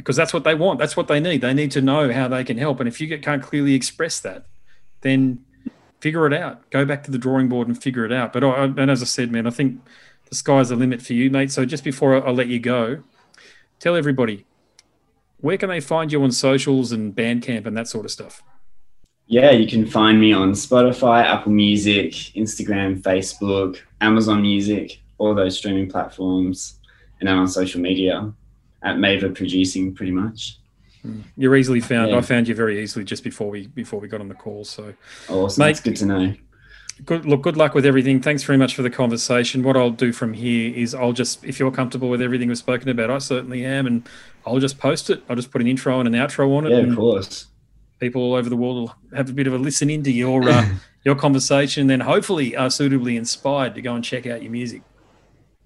because 0.00 0.16
that's 0.16 0.32
what 0.32 0.44
they 0.44 0.54
want. 0.54 0.78
That's 0.78 0.96
what 0.96 1.08
they 1.08 1.20
need. 1.20 1.42
They 1.42 1.52
need 1.52 1.70
to 1.72 1.82
know 1.82 2.10
how 2.10 2.26
they 2.26 2.42
can 2.42 2.56
help. 2.56 2.80
And 2.80 2.88
if 2.88 3.00
you 3.00 3.18
can't 3.18 3.42
clearly 3.42 3.74
express 3.74 4.18
that, 4.20 4.46
then 5.02 5.44
figure 6.00 6.26
it 6.26 6.32
out. 6.32 6.68
Go 6.70 6.84
back 6.84 7.04
to 7.04 7.10
the 7.10 7.18
drawing 7.18 7.48
board 7.48 7.68
and 7.68 7.80
figure 7.80 8.04
it 8.04 8.12
out. 8.12 8.32
But 8.32 8.42
I, 8.42 8.64
and 8.64 8.90
as 8.90 9.02
I 9.02 9.04
said, 9.04 9.30
man, 9.30 9.46
I 9.46 9.50
think 9.50 9.80
the 10.28 10.34
sky's 10.34 10.70
the 10.70 10.76
limit 10.76 11.02
for 11.02 11.12
you, 11.12 11.30
mate. 11.30 11.52
So 11.52 11.66
just 11.66 11.84
before 11.84 12.16
I, 12.16 12.28
I 12.28 12.30
let 12.30 12.48
you 12.48 12.58
go, 12.58 13.02
tell 13.78 13.94
everybody 13.94 14.46
where 15.40 15.58
can 15.58 15.68
they 15.68 15.80
find 15.80 16.12
you 16.12 16.22
on 16.22 16.32
socials 16.32 16.92
and 16.92 17.14
Bandcamp 17.14 17.66
and 17.66 17.76
that 17.76 17.88
sort 17.88 18.04
of 18.04 18.10
stuff. 18.10 18.42
Yeah, 19.26 19.50
you 19.52 19.66
can 19.66 19.86
find 19.86 20.18
me 20.20 20.32
on 20.32 20.52
Spotify, 20.52 21.22
Apple 21.22 21.52
Music, 21.52 22.12
Instagram, 22.12 23.00
Facebook, 23.00 23.78
Amazon 24.00 24.42
Music, 24.42 25.00
all 25.18 25.34
those 25.34 25.56
streaming 25.56 25.88
platforms, 25.88 26.80
and 27.20 27.28
then 27.28 27.36
on 27.36 27.46
social 27.46 27.80
media 27.80 28.32
at 28.82 28.96
Maver 28.96 29.34
Producing, 29.34 29.94
pretty 29.94 30.12
much. 30.12 30.58
Hmm. 31.02 31.20
You're 31.36 31.56
easily 31.56 31.80
found. 31.80 32.10
Yeah. 32.10 32.18
I 32.18 32.20
found 32.20 32.48
you 32.48 32.54
very 32.54 32.82
easily 32.82 33.04
just 33.04 33.24
before 33.24 33.50
we 33.50 33.66
before 33.68 34.00
we 34.00 34.08
got 34.08 34.20
on 34.20 34.28
the 34.28 34.34
call. 34.34 34.64
So, 34.64 34.94
awesome. 35.28 35.62
Mate, 35.62 35.68
That's 35.68 35.80
good 35.80 35.96
to 35.96 36.06
know. 36.06 36.34
Good 37.04 37.24
look. 37.24 37.42
Good 37.42 37.56
luck 37.56 37.74
with 37.74 37.86
everything. 37.86 38.20
Thanks 38.20 38.42
very 38.42 38.58
much 38.58 38.74
for 38.74 38.82
the 38.82 38.90
conversation. 38.90 39.62
What 39.62 39.76
I'll 39.76 39.90
do 39.90 40.12
from 40.12 40.34
here 40.34 40.74
is 40.74 40.94
I'll 40.94 41.12
just, 41.12 41.42
if 41.44 41.58
you're 41.58 41.70
comfortable 41.70 42.10
with 42.10 42.20
everything 42.20 42.48
we've 42.48 42.58
spoken 42.58 42.90
about, 42.90 43.10
I 43.10 43.18
certainly 43.18 43.64
am, 43.64 43.86
and 43.86 44.06
I'll 44.46 44.58
just 44.58 44.78
post 44.78 45.08
it. 45.08 45.22
I'll 45.28 45.36
just 45.36 45.50
put 45.50 45.62
an 45.62 45.66
intro 45.66 45.98
and 45.98 46.06
an 46.06 46.14
outro 46.14 46.54
on 46.56 46.66
it. 46.66 46.70
Yeah, 46.70 46.90
of 46.90 46.96
course. 46.96 47.46
People 48.00 48.22
all 48.22 48.34
over 48.34 48.50
the 48.50 48.56
world 48.56 48.76
will 48.76 49.16
have 49.16 49.30
a 49.30 49.32
bit 49.32 49.46
of 49.46 49.54
a 49.54 49.58
listen 49.58 49.88
into 49.88 50.10
your 50.10 50.46
uh, 50.48 50.66
your 51.04 51.14
conversation, 51.14 51.82
and 51.82 51.90
then 51.90 52.00
hopefully 52.00 52.54
are 52.56 52.70
suitably 52.70 53.16
inspired 53.16 53.74
to 53.74 53.82
go 53.82 53.94
and 53.94 54.04
check 54.04 54.26
out 54.26 54.42
your 54.42 54.52
music. 54.52 54.82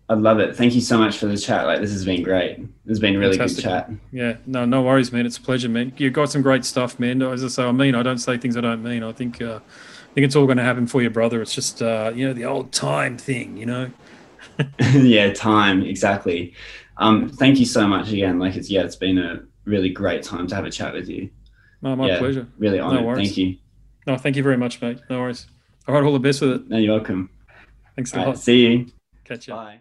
I 0.09 0.15
love 0.15 0.39
it. 0.39 0.55
Thank 0.55 0.75
you 0.75 0.83
so 0.83 0.99
much 0.99 1.17
for 1.17 1.27
the 1.27 1.37
chat. 1.37 1.67
Like 1.67 1.81
this 1.81 1.93
has 1.93 2.05
been 2.05 2.23
great. 2.23 2.59
This 2.85 2.97
has 2.97 3.01
been 3.01 3.17
really 3.17 3.39
Fantastic. 3.39 3.65
good 3.65 3.71
chat. 3.71 3.91
Yeah, 4.13 4.37
no, 4.45 4.67
no 4.67 4.83
worries, 4.83 5.13
man. 5.13 5.25
It's 5.25 5.39
a 5.39 5.41
pleasure, 5.41 5.69
man. 5.69 5.95
You've 5.97 6.13
got 6.13 6.31
some 6.31 6.43
great 6.43 6.65
stuff, 6.65 7.01
man. 7.01 7.23
As 7.23 7.43
I 7.43 7.49
say, 7.49 7.65
I 7.65 7.73
mean, 7.73 7.95
I 7.95 8.03
don't 8.03 8.19
say 8.19 8.37
things 8.37 8.57
I 8.57 8.61
don't 8.61 8.83
mean. 8.83 9.03
I 9.03 9.13
think, 9.13 9.41
uh, 9.41 9.61
I 9.61 10.15
think 10.15 10.27
it's 10.27 10.37
all 10.37 10.45
going 10.45 10.59
to 10.59 10.63
happen 10.63 10.87
for 10.87 11.01
your 11.01 11.11
brother. 11.11 11.41
It's 11.41 11.55
just, 11.55 11.81
uh, 11.81 12.13
you 12.15 12.27
know, 12.27 12.35
the 12.35 12.45
old 12.45 12.71
time 12.71 13.17
thing, 13.17 13.57
you 13.57 13.65
know. 13.65 13.91
yeah, 14.93 15.33
time 15.33 15.83
exactly. 15.83 16.55
Um, 16.99 17.29
thank 17.29 17.59
you 17.59 17.67
so 17.67 17.89
much 17.89 18.13
again. 18.13 18.39
Like 18.39 18.57
it's 18.57 18.71
yeah, 18.71 18.83
it's 18.83 18.97
been 18.97 19.19
a 19.19 19.43
really 19.65 19.89
great 19.89 20.23
time 20.23 20.47
to 20.49 20.55
have 20.55 20.65
a 20.65 20.71
chat 20.71 20.93
with 20.93 21.09
you. 21.09 21.31
No, 21.83 21.97
my 21.97 22.09
yeah, 22.09 22.19
pleasure. 22.19 22.47
Really 22.59 22.79
honored. 22.79 23.05
No 23.05 23.15
thank 23.15 23.37
you. 23.37 23.57
No, 24.07 24.17
thank 24.17 24.37
you 24.37 24.43
very 24.43 24.57
much, 24.57 24.81
mate. 24.81 25.01
No 25.09 25.21
worries. 25.21 25.47
All 25.89 25.95
right, 25.95 26.05
all 26.05 26.13
the 26.13 26.19
best 26.19 26.41
with 26.41 26.51
it. 26.51 26.69
No, 26.69 26.77
you're 26.77 26.95
welcome. 26.95 27.31
Thanks 27.97 28.13
a 28.15 28.19
lot. 28.19 28.39
see 28.39 28.67
you. 28.67 28.87
Catch 29.25 29.49
you. 29.49 29.55
Bye. 29.55 29.81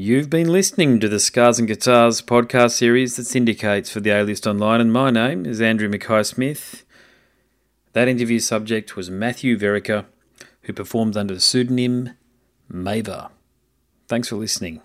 You've 0.00 0.30
been 0.30 0.52
listening 0.52 1.00
to 1.00 1.08
the 1.08 1.18
Scars 1.18 1.58
and 1.58 1.66
Guitars 1.66 2.22
podcast 2.22 2.70
series 2.70 3.16
that 3.16 3.24
syndicates 3.24 3.90
for 3.90 3.98
the 3.98 4.10
A 4.10 4.22
List 4.22 4.46
Online, 4.46 4.80
and 4.80 4.92
my 4.92 5.10
name 5.10 5.44
is 5.44 5.60
Andrew 5.60 5.88
Mackay 5.88 6.22
Smith. 6.22 6.84
That 7.94 8.06
interview 8.06 8.38
subject 8.38 8.94
was 8.94 9.10
Matthew 9.10 9.58
Vereker, 9.58 10.04
who 10.62 10.72
performed 10.72 11.16
under 11.16 11.34
the 11.34 11.40
pseudonym 11.40 12.10
Maver. 12.72 13.30
Thanks 14.06 14.28
for 14.28 14.36
listening. 14.36 14.82